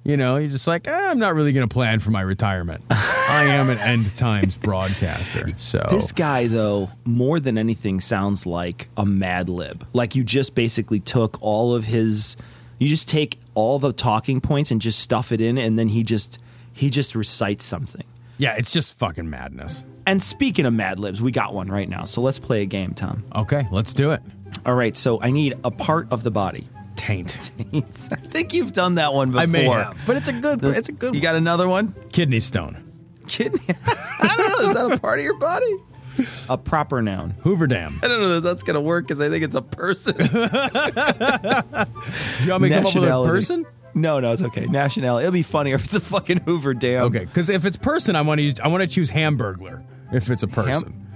[0.04, 2.84] You know, you're just like, eh, I'm not really going to plan for my retirement.
[2.90, 5.48] I am an end times broadcaster.
[5.56, 9.86] So This guy, though, more than anything, sounds like a Mad Lib.
[9.94, 12.36] Like you just basically took all of his,
[12.78, 16.02] you just take all the talking points and just stuff it in, and then he
[16.04, 16.38] just
[16.72, 18.04] he just recites something.
[18.36, 19.84] yeah, it's just fucking madness.
[20.06, 22.04] And speaking of Mad Libs, we got one right now.
[22.04, 23.24] So let's play a game, Tom.
[23.34, 24.20] Okay, let's do it.
[24.66, 24.94] All right.
[24.96, 26.68] So I need a part of the body.
[27.04, 27.50] Taint.
[27.74, 27.80] I
[28.16, 29.42] think you've done that one before.
[29.42, 30.64] I may have, but it's a good.
[30.64, 31.14] it's a good.
[31.14, 31.94] You got another one?
[32.12, 32.82] kidney stone.
[33.28, 33.60] Kidney.
[34.20, 34.68] I don't know.
[34.70, 35.76] Is that a part of your body?
[36.48, 37.34] A proper noun.
[37.42, 38.00] Hoover Dam.
[38.02, 40.16] I don't know that that's going to work because I think it's a person.
[40.16, 40.24] Do
[42.44, 43.66] you want me to come up with a person?
[43.94, 44.64] No, no, it's okay.
[44.64, 45.26] Nationality.
[45.26, 47.02] It'll be funnier if it's a fucking Hoover Dam.
[47.04, 48.58] Okay, because if it's person, I want to use.
[48.60, 49.84] I want to choose Hamburglar.
[50.10, 51.06] If it's a person,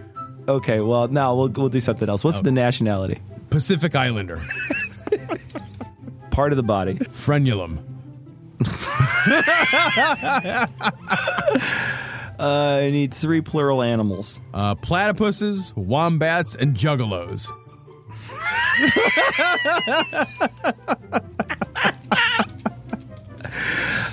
[0.49, 0.81] Okay.
[0.81, 2.25] Well, now we'll we'll do something else.
[2.25, 3.21] What's the nationality?
[3.51, 4.41] Pacific Islander,
[6.39, 6.95] Part of the body.
[6.95, 7.81] frenulum.
[12.41, 14.41] Uh, I need three plural animals.
[14.55, 17.47] Uh, platypuses, wombats, and juggalos.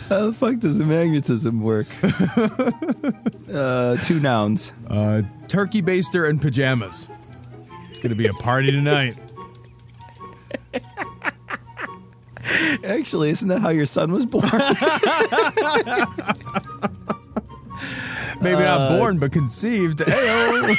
[0.10, 1.86] How the fuck does the magnetism work?
[3.54, 4.72] uh, two nouns.
[4.90, 7.08] Uh, turkey baster and pajamas.
[7.92, 9.18] It's gonna be a party tonight.
[12.84, 14.44] Actually, isn't that how your son was born?
[18.42, 20.00] Maybe Uh, not born, but conceived.
[20.00, 20.76] Heyo.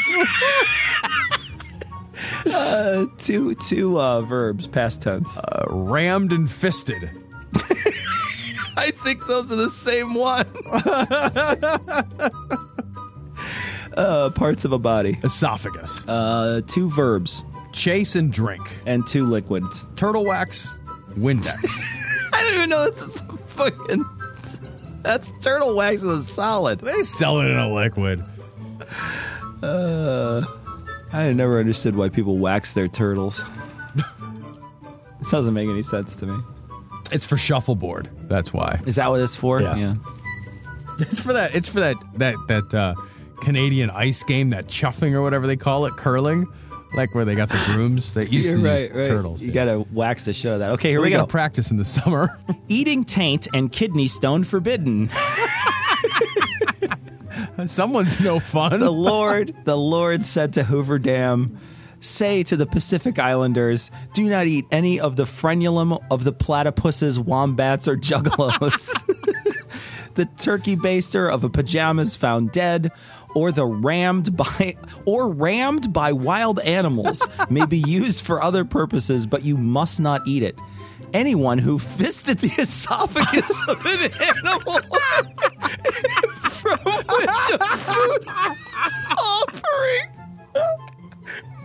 [2.53, 5.37] uh, two two uh, verbs, past tense.
[5.37, 7.11] Uh, rammed and fisted.
[8.77, 10.47] I think those are the same one.
[13.97, 15.17] uh, parts of a body.
[15.25, 16.05] Esophagus.
[16.07, 17.43] Uh, two verbs.
[17.73, 18.63] Chase and drink.
[18.87, 19.85] And two liquids.
[19.97, 20.75] Turtle wax,
[21.17, 21.83] Windex.
[22.33, 24.05] I don't even know that's a fucking.
[25.03, 26.81] That's turtle wax is a solid.
[26.81, 28.25] they sell it in a liquid.
[29.63, 30.43] Uh,
[31.13, 33.41] I never understood why people wax their turtles.
[33.97, 36.37] it doesn't make any sense to me.
[37.13, 38.11] It's for shuffleboard.
[38.29, 38.81] That's why.
[38.85, 39.61] Is that what it's for?
[39.61, 39.95] Yeah.
[40.99, 41.55] It's for that.
[41.55, 42.95] It's for that that that uh,
[43.41, 46.47] Canadian ice game, that chuffing or whatever they call it, curling,
[46.97, 48.13] like where they got the brooms.
[48.15, 49.07] They used You're to right, use right.
[49.07, 49.43] turtles.
[49.43, 50.71] You gotta wax the shit out of that.
[50.73, 51.19] Okay, here we, we go.
[51.19, 52.39] gotta practice in the summer.
[52.69, 55.11] Eating taint and kidney stone forbidden.
[57.67, 58.79] Someone's no fun.
[58.81, 61.59] the Lord, the Lord said to Hoover Dam,
[62.01, 67.19] Say to the Pacific Islanders, do not eat any of the frenulum of the platypuses,
[67.19, 68.93] wombats, or juggalos.
[70.15, 72.91] the turkey baster of a pajamas found dead,
[73.37, 74.75] or the rammed by
[75.05, 80.27] or rammed by wild animals may be used for other purposes, but you must not
[80.27, 80.59] eat it.
[81.13, 84.81] Anyone who fisted the esophagus of an animal
[86.51, 88.27] from which a food
[89.19, 90.09] offering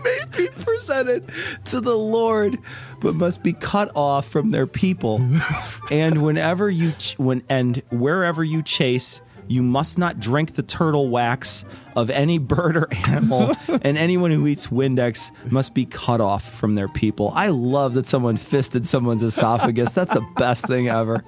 [0.04, 1.30] may be presented
[1.66, 2.60] to the Lord,
[3.00, 5.26] but must be cut off from their people.
[5.92, 9.22] and whenever you ch- when and wherever you chase,
[9.52, 14.48] you must not drink the turtle wax of any bird or animal, and anyone who
[14.48, 17.32] eats Windex must be cut off from their people.
[17.36, 19.92] I love that someone fisted someone's esophagus.
[19.92, 21.24] That's the best thing ever.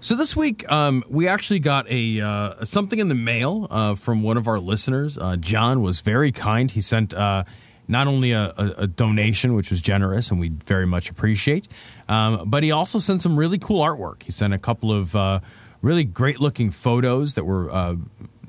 [0.00, 4.22] So this week, um, we actually got a uh, something in the mail uh, from
[4.22, 5.18] one of our listeners.
[5.18, 6.70] Uh, John was very kind.
[6.70, 7.42] He sent uh,
[7.88, 11.68] not only a, a, a donation, which was generous, and we very much appreciate,
[12.08, 14.22] um, but he also sent some really cool artwork.
[14.22, 15.40] He sent a couple of uh,
[15.82, 17.96] really great looking photos that were uh,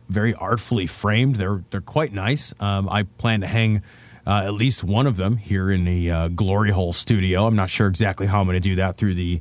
[0.09, 1.35] very artfully framed.
[1.35, 2.53] They're they're quite nice.
[2.59, 3.81] Um, I plan to hang.
[4.25, 7.45] Uh, at least one of them here in the uh, Glory Hole studio.
[7.45, 9.39] I'm not sure exactly how I'm going to do that through the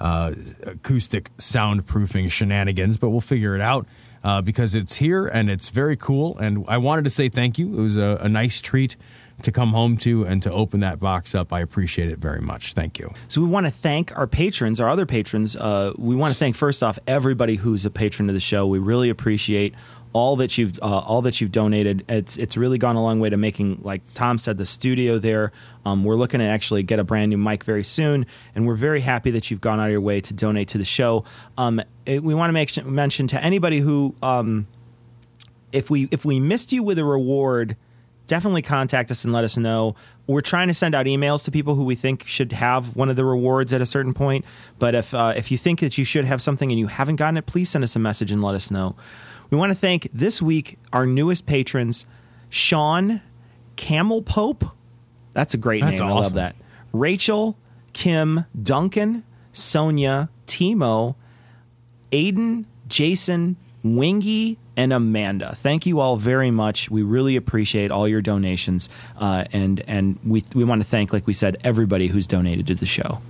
[0.00, 0.32] uh,
[0.62, 3.86] acoustic soundproofing shenanigans, but we'll figure it out
[4.24, 6.38] uh, because it's here and it's very cool.
[6.38, 7.78] And I wanted to say thank you.
[7.78, 8.96] It was a, a nice treat
[9.44, 11.52] to come home to and to open that box up.
[11.52, 12.72] I appreciate it very much.
[12.74, 13.12] Thank you.
[13.28, 15.56] So we want to thank our patrons, our other patrons.
[15.56, 18.66] Uh, we want to thank first off everybody who's a patron of the show.
[18.66, 19.74] We really appreciate
[20.14, 22.04] all that you've uh, all that you've donated.
[22.08, 25.52] It's it's really gone a long way to making, like Tom said, the studio there.
[25.86, 29.00] Um, we're looking to actually get a brand new mic very soon, and we're very
[29.00, 31.24] happy that you've gone out of your way to donate to the show.
[31.56, 34.14] Um, it- we want to make mention to anybody who.
[34.22, 34.66] Um,
[35.72, 37.76] if we if we missed you with a reward,
[38.32, 39.94] definitely contact us and let us know.
[40.26, 43.16] We're trying to send out emails to people who we think should have one of
[43.16, 44.46] the rewards at a certain point.
[44.78, 47.36] But if uh, if you think that you should have something and you haven't gotten
[47.36, 48.96] it, please send us a message and let us know.
[49.50, 52.06] We want to thank this week our newest patrons,
[52.48, 53.20] Sean
[53.76, 54.64] Camel Pope.
[55.34, 56.08] That's a great That's name.
[56.08, 56.56] I love that.
[56.94, 57.58] Rachel,
[57.92, 61.16] Kim, Duncan, Sonia, Timo,
[62.10, 65.54] Aiden, Jason, Wingy, and Amanda.
[65.54, 66.90] Thank you all very much.
[66.90, 71.26] We really appreciate all your donations, uh, and and we we want to thank, like
[71.26, 73.20] we said, everybody who's donated to the show.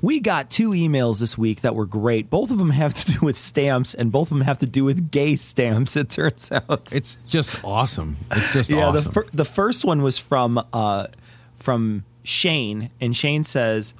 [0.00, 2.28] We got two emails this week that were great.
[2.28, 4.84] Both of them have to do with stamps, and both of them have to do
[4.84, 5.96] with gay stamps.
[5.96, 8.16] It turns out it's just awesome.
[8.32, 8.86] It's just yeah.
[8.86, 9.04] awesome.
[9.04, 11.06] The fir- the first one was from uh,
[11.54, 13.94] from Shane, and Shane says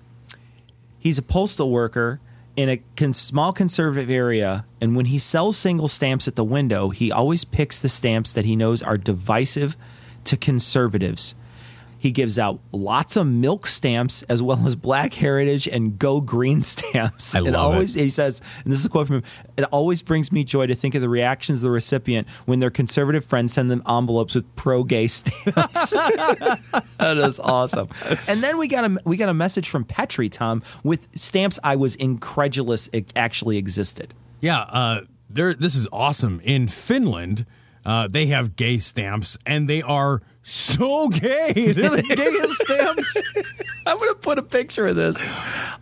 [0.98, 2.20] he's a postal worker
[2.56, 6.90] in a con- small conservative area, and when he sells single stamps at the window,
[6.90, 9.76] he always picks the stamps that he knows are divisive
[10.24, 11.34] to conservatives.
[12.02, 16.60] He gives out lots of milk stamps as well as Black Heritage and Go Green
[16.62, 17.32] stamps.
[17.32, 18.02] I it love always, it.
[18.02, 19.22] He says, and this is a quote from him:
[19.56, 22.72] "It always brings me joy to think of the reactions of the recipient when their
[22.72, 26.60] conservative friends send them envelopes with pro-gay stamps." that
[26.98, 27.88] is awesome.
[28.26, 31.76] And then we got a we got a message from Petri Tom with stamps I
[31.76, 34.12] was incredulous it actually existed.
[34.40, 35.54] Yeah, uh, there.
[35.54, 36.40] This is awesome.
[36.42, 37.46] In Finland,
[37.84, 41.52] uh, they have gay stamps, and they are so gay.
[41.72, 43.16] They're the gayest stamps.
[43.86, 45.28] I'm going to put a picture of this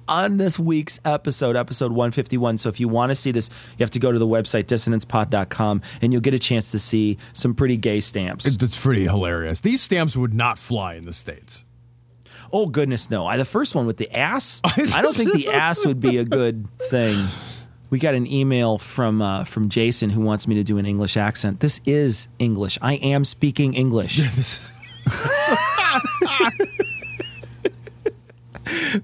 [0.09, 2.59] on this week's episode, episode 151.
[2.59, 5.83] So if you want to see this, you have to go to the website dissonancepod.com
[6.03, 8.47] and you'll get a chance to see some pretty gay stamps.
[8.47, 9.61] It's pretty hilarious.
[9.61, 11.65] These stamps would not fly in the states.
[12.53, 13.27] Oh goodness, no!
[13.27, 14.61] I, the first one with the ass.
[14.65, 17.17] I don't think the ass would be a good thing.
[17.91, 21.17] We got an email from uh, from Jason who wants me to do an English
[21.17, 21.61] accent.
[21.61, 22.79] This is English.
[22.81, 24.17] I am speaking English.
[24.37, 24.73] this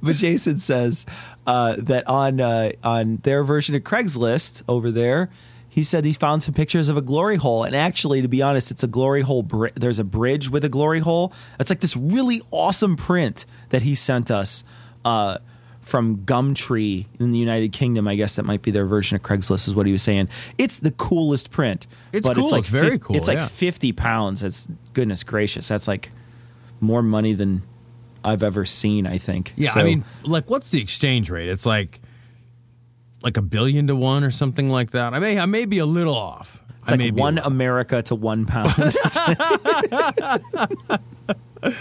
[0.03, 1.07] but Jason says
[1.47, 5.30] uh, that on uh, on their version of Craigslist over there,
[5.68, 8.70] he said he found some pictures of a glory hole, and actually, to be honest,
[8.70, 9.43] it's a glory hole.
[9.43, 11.32] Bri- there's a bridge with a glory hole.
[11.59, 14.64] It's like this really awesome print that he sent us.
[15.87, 19.68] From Gumtree in the United Kingdom, I guess that might be their version of Craigslist,
[19.68, 20.28] is what he was saying.
[20.59, 21.87] It's the coolest print.
[22.12, 22.43] It's but cool.
[22.45, 23.47] It's, like It's very fif- cool, It's like yeah.
[23.47, 24.41] fifty pounds.
[24.41, 25.68] That's goodness gracious.
[25.68, 26.11] That's like
[26.80, 27.62] more money than
[28.24, 29.07] I've ever seen.
[29.07, 29.53] I think.
[29.57, 31.49] Yeah, So- I mean, like, what's the exchange rate?
[31.49, 32.01] It's like
[33.22, 35.14] like a billion to one or something like that.
[35.14, 36.61] I may I may be a little off.
[36.82, 38.72] It's I like one America to one pound.
[41.61, 41.74] but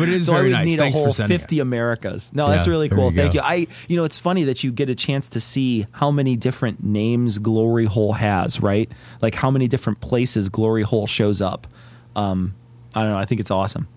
[0.00, 0.66] it is so I would nice.
[0.66, 1.38] need Thanks a whole sending it.
[1.38, 2.30] fifty Americas.
[2.32, 3.10] No, Yeah, that's really cool.
[3.10, 3.40] you Thank go.
[3.40, 3.44] you.
[3.44, 6.82] I, you know, it's funny that you get a chance to see how many different
[6.84, 8.90] names Glory Hole has, right?
[9.20, 11.66] Like how many different places Glory Hole shows up.
[12.16, 12.54] Um,
[12.94, 13.18] I don't know.
[13.18, 13.88] I think it's awesome.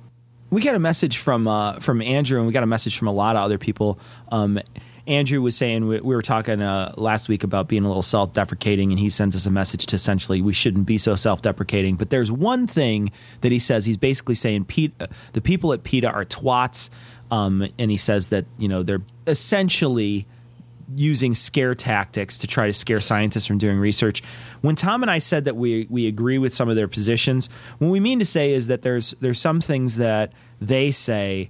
[0.51, 3.11] We got a message from uh, from Andrew, and we got a message from a
[3.13, 3.99] lot of other people.
[4.31, 4.59] Um,
[5.08, 8.91] Andrew was saying we, we were talking uh, last week about being a little self-deprecating,
[8.91, 11.95] and he sends us a message to essentially we shouldn't be so self-deprecating.
[11.95, 13.86] But there's one thing that he says.
[13.86, 14.66] He's basically saying
[14.99, 16.89] uh, the people at PETA are twats,
[17.32, 20.26] um, and he says that you know they're essentially
[20.95, 24.22] using scare tactics to try to scare scientists from doing research.
[24.62, 27.49] When Tom and I said that we we agree with some of their positions,
[27.80, 31.49] what we mean to say is that there's there's some things that they say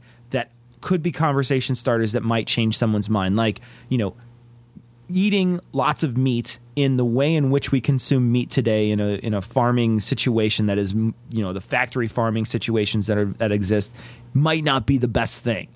[0.85, 3.35] could be conversation starters that might change someone's mind.
[3.35, 3.59] Like,
[3.89, 4.15] you know,
[5.07, 9.15] eating lots of meat in the way in which we consume meat today in a
[9.15, 13.51] in a farming situation that is you know the factory farming situations that are that
[13.51, 13.91] exist
[14.33, 15.67] might not be the best thing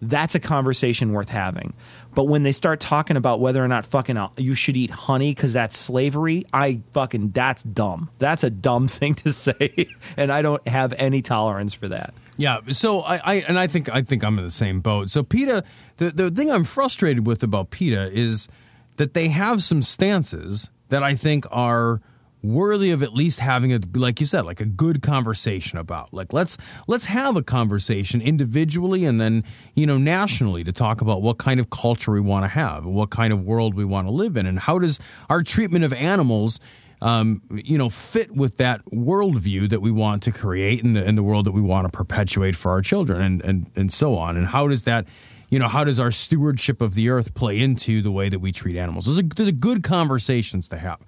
[0.00, 1.72] that's a conversation worth having
[2.14, 5.34] but when they start talking about whether or not fucking uh, you should eat honey
[5.34, 9.86] because that's slavery i fucking that's dumb that's a dumb thing to say
[10.16, 13.94] and i don't have any tolerance for that Yeah, so I, I and I think
[13.94, 15.10] I think I'm in the same boat.
[15.10, 15.64] So PETA,
[15.98, 18.48] the the thing I'm frustrated with about PETA is
[18.96, 22.00] that they have some stances that I think are
[22.42, 26.32] worthy of at least having a like you said like a good conversation about like
[26.32, 26.56] let's
[26.88, 31.60] let's have a conversation individually and then you know nationally to talk about what kind
[31.60, 34.46] of culture we want to have what kind of world we want to live in
[34.46, 34.98] and how does
[35.30, 36.58] our treatment of animals
[37.02, 41.18] um, you know, fit with that worldview that we want to create and the, and
[41.18, 44.36] the world that we want to perpetuate for our children and, and, and so on.
[44.36, 45.08] And how does that,
[45.48, 48.52] you know, how does our stewardship of the earth play into the way that we
[48.52, 49.06] treat animals?
[49.06, 51.00] Those are, those are good conversations to have.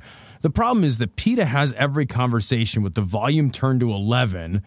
[0.44, 4.60] The problem is that PETA has every conversation with the volume turned to 11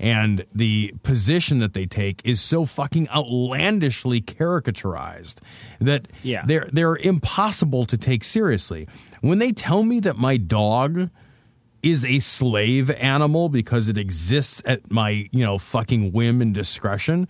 [0.00, 5.36] and the position that they take is so fucking outlandishly caricaturized
[5.80, 6.42] that Yeah.
[6.46, 8.88] they're they're impossible to take seriously.
[9.20, 11.10] When they tell me that my dog
[11.80, 17.28] is a slave animal because it exists at my, you know, fucking whim and discretion,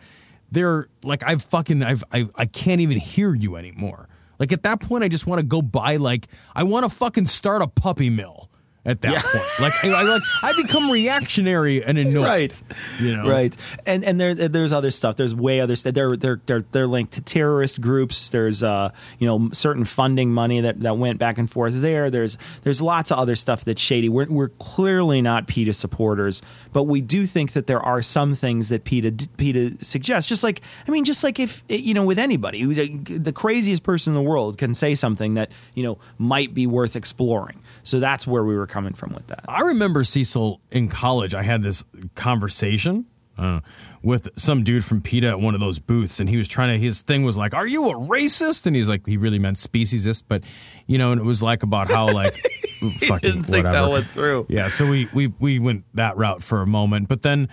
[0.51, 4.09] they're like I've fucking I've I, I can't even hear you anymore.
[4.41, 6.26] Like at that point I just want to go buy like
[6.57, 8.49] I want to fucking start a puppy mill
[8.85, 9.45] at that point.
[9.61, 12.24] Like I, I like I become reactionary and annoyed.
[12.24, 12.62] Right.
[12.99, 13.28] You know.
[13.28, 13.55] Right.
[13.87, 15.16] And and there there's other stuff.
[15.16, 15.95] There's way other stuff.
[15.95, 18.31] They're they're they're they're linked to terrorist groups.
[18.31, 22.11] There's uh you know certain funding money that, that went back and forth there.
[22.11, 24.09] There's there's lots of other stuff that's shady.
[24.09, 26.41] We're we're clearly not PETA supporters,
[26.72, 30.28] but we do think that there are some things that PETA PETA suggests.
[30.28, 33.83] Just like I mean, just like if you know with anybody who's a, the craziest
[33.83, 37.61] person in the world can say something that you know might be worth exploring.
[37.83, 39.45] So that's where we were coming from with that.
[39.49, 41.34] I remember Cecil in college.
[41.34, 41.84] I had this
[42.14, 43.05] conversation
[43.37, 43.61] uh,
[44.03, 46.84] with some dude from PETA at one of those booths, and he was trying to.
[46.84, 50.25] His thing was like, "Are you a racist?" And he's like, he really meant speciesist,
[50.29, 50.45] but
[50.87, 52.34] you know, and it was like about how like
[53.01, 54.47] fucking didn't think that went through.
[54.49, 57.49] Yeah, so we we we went that route for a moment, but then.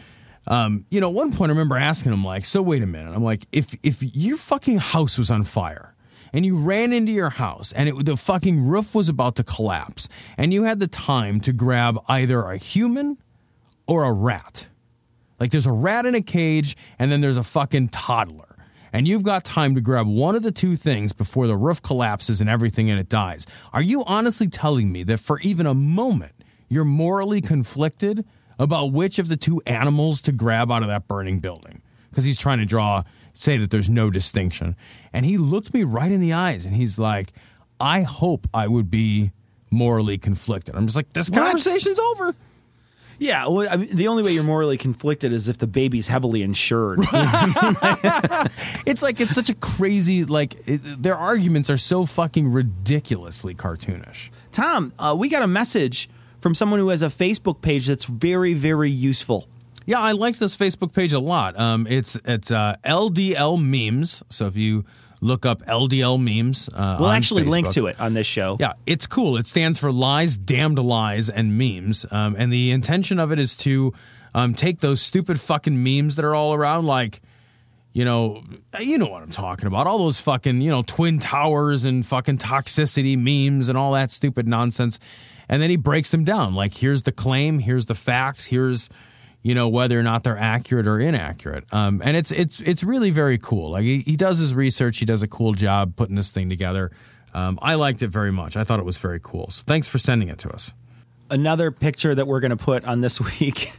[0.47, 3.13] um, you know, at one point I remember asking him like, "So wait a minute."
[3.13, 5.93] I'm like, "If if your fucking house was on fire
[6.33, 10.09] and you ran into your house and it, the fucking roof was about to collapse
[10.37, 13.17] and you had the time to grab either a human
[13.87, 14.67] or a rat,
[15.39, 18.43] like there's a rat in a cage and then there's a fucking toddler."
[18.93, 22.41] And you've got time to grab one of the two things before the roof collapses
[22.41, 23.45] and everything in it dies.
[23.73, 26.31] Are you honestly telling me that for even a moment
[26.69, 28.25] you're morally conflicted
[28.59, 32.39] about which of the two animals to grab out of that burning building because he's
[32.39, 33.03] trying to draw
[33.39, 34.75] say that there's no distinction.
[35.13, 37.31] And he looked me right in the eyes and he's like
[37.79, 39.31] i hope i would be
[39.71, 40.75] morally conflicted.
[40.75, 42.35] I'm just like this conversation's over.
[43.19, 46.43] Yeah, well, I mean, the only way you're morally conflicted is if the baby's heavily
[46.43, 46.99] insured.
[48.85, 54.29] it's like it's such a crazy like it, their arguments are so fucking ridiculously cartoonish.
[54.51, 56.09] Tom, uh, we got a message
[56.41, 59.47] from someone who has a Facebook page that's very, very useful.
[59.87, 61.57] Yeah, I like this Facebook page a lot.
[61.57, 64.21] Um, it's it's uh, LDL memes.
[64.29, 64.83] So if you
[65.21, 68.57] look up LDL memes, uh, We'll actually link to it on this show.
[68.59, 69.37] Yeah, it's cool.
[69.37, 72.05] It stands for lies, damned lies, and memes.
[72.11, 73.93] Um, and the intention of it is to
[74.35, 77.21] um, take those stupid fucking memes that are all around, like,
[77.93, 78.43] you know,
[78.79, 79.87] you know what I'm talking about.
[79.87, 84.49] All those fucking, you know, twin towers and fucking toxicity memes and all that stupid
[84.49, 84.99] nonsense.
[85.47, 86.53] And then he breaks them down.
[86.55, 88.89] Like, here's the claim, here's the facts, here's
[89.47, 91.73] you know whether or not they're accurate or inaccurate.
[91.73, 93.71] Um, and it's it's it's really very cool.
[93.71, 96.91] Like he, he does his research, he does a cool job putting this thing together.
[97.33, 98.57] Um, I liked it very much.
[98.57, 99.49] I thought it was very cool.
[99.49, 100.73] So thanks for sending it to us.
[101.29, 103.71] Another picture that we're going to put on this week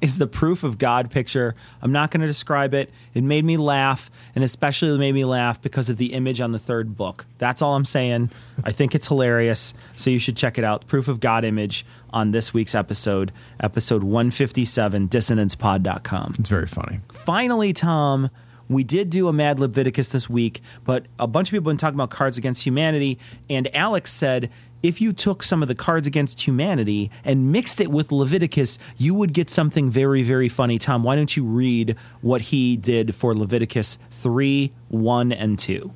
[0.00, 1.54] is the proof of God picture.
[1.82, 2.90] I'm not going to describe it.
[3.14, 6.58] It made me laugh, and especially made me laugh because of the image on the
[6.58, 7.26] third book.
[7.38, 8.30] That's all I'm saying.
[8.64, 10.86] I think it's hilarious, so you should check it out.
[10.86, 16.34] Proof of God image on this week's episode, episode 157, dissonancepod.com.
[16.38, 17.00] It's very funny.
[17.10, 18.30] Finally, Tom,
[18.68, 21.80] we did do a Mad Leviticus this week, but a bunch of people have been
[21.80, 23.18] talking about Cards Against Humanity,
[23.48, 24.50] and Alex said
[24.82, 29.14] if you took some of the Cards Against Humanity and mixed it with Leviticus, you
[29.14, 30.78] would get something very, very funny.
[30.78, 35.92] Tom, why don't you read what he did for Leviticus 3, 1, and 2?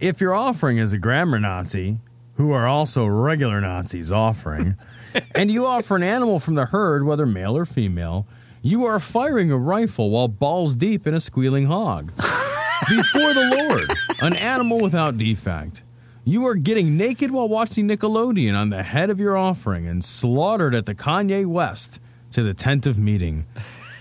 [0.00, 1.98] If your offering is a grammar Nazi,
[2.34, 4.76] who are also regular Nazis offering,
[5.34, 8.26] and you offer an animal from the herd, whether male or female,
[8.62, 12.12] you are firing a rifle while balls deep in a squealing hog.
[12.88, 13.90] Before the Lord,
[14.22, 15.82] an animal without defect.
[16.24, 20.74] You are getting naked while watching Nickelodeon on the head of your offering and slaughtered
[20.74, 21.98] at the Kanye West
[22.32, 23.44] to the tent of meeting.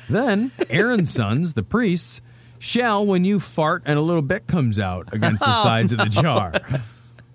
[0.10, 2.22] Then Aaron's sons, the priests,
[2.60, 5.98] shall, when you fart and a little bit comes out against the Oh, sides of
[5.98, 6.54] the jar.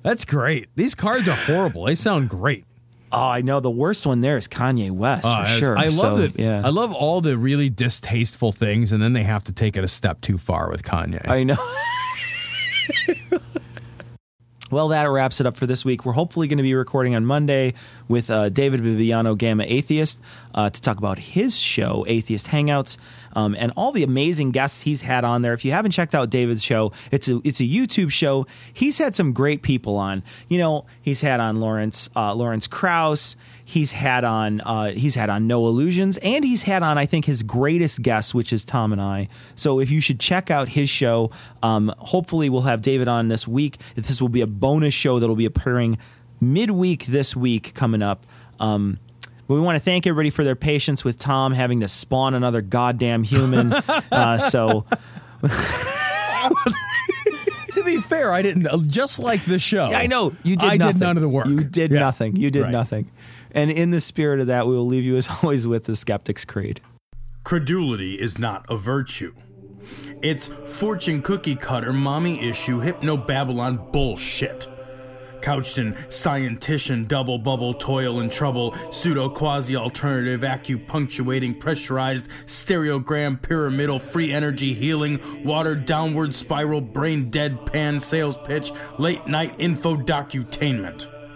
[0.05, 0.69] That's great.
[0.77, 1.85] These cards are horrible.
[1.85, 2.65] They sound great.
[3.11, 3.59] Oh, I know.
[3.59, 5.77] The worst one there is Kanye West, Oh, for sure.
[5.79, 6.39] I love So, it.
[6.39, 6.63] Yeah.
[6.65, 9.89] I love all the really distasteful things, and then they have to take it a
[9.89, 11.27] step too far with Kanye.
[11.29, 11.57] I know.
[14.69, 16.05] Well, that wraps it up for this week.
[16.05, 17.75] We're hopefully going to be recording on Monday
[18.09, 20.19] with uh, David Viviano, Gamma Atheist,
[20.55, 22.97] uh, to talk about his show, Atheist Hangouts,
[23.35, 25.53] um, and all the amazing guests he's had on there.
[25.53, 28.49] If you haven't checked out David's show, it's a it's a YouTube show.
[28.73, 30.25] He's had some great people on.
[30.49, 33.37] You know, he's had on Lawrence uh, Lawrence Krauss.
[33.69, 37.25] He's had on uh, he's had on No Illusions, and he's had on I think
[37.25, 39.29] his greatest guest, which is Tom and I.
[39.57, 41.33] So if you should check out his show,
[41.65, 43.79] um, hopefully we'll have David on this week.
[43.97, 45.99] This will be a bonus show that will be appearing
[46.41, 48.25] midweek this week coming up.
[48.61, 48.99] Um,
[49.49, 52.63] but we want to thank everybody for their patience with Tom having to spawn another
[52.63, 53.73] goddamn human.
[54.13, 54.85] uh, so
[57.73, 58.89] to be fair, I didn't.
[58.89, 60.69] Just like the show, I know you did.
[60.71, 60.93] I nothing.
[60.95, 61.47] did none of the work.
[61.47, 62.37] You did nothing.
[62.37, 62.71] You did Right.
[62.73, 63.11] nothing.
[63.57, 66.45] And in the spirit of that, we will leave you as always with the Skeptic's
[66.45, 66.81] Creed.
[67.43, 69.35] Credulity is not a virtue.
[70.23, 74.69] It's fortune cookie cutter, mommy issue, hypno Babylon bullshit.
[75.41, 84.01] Couched in scientician, double bubble, toil and trouble, pseudo quasi alternative, acupunctuating, pressurized, stereogram, pyramidal,
[84.01, 91.16] free energy healing, water downward spiral, brain dead pan sales pitch, late night info docutainment.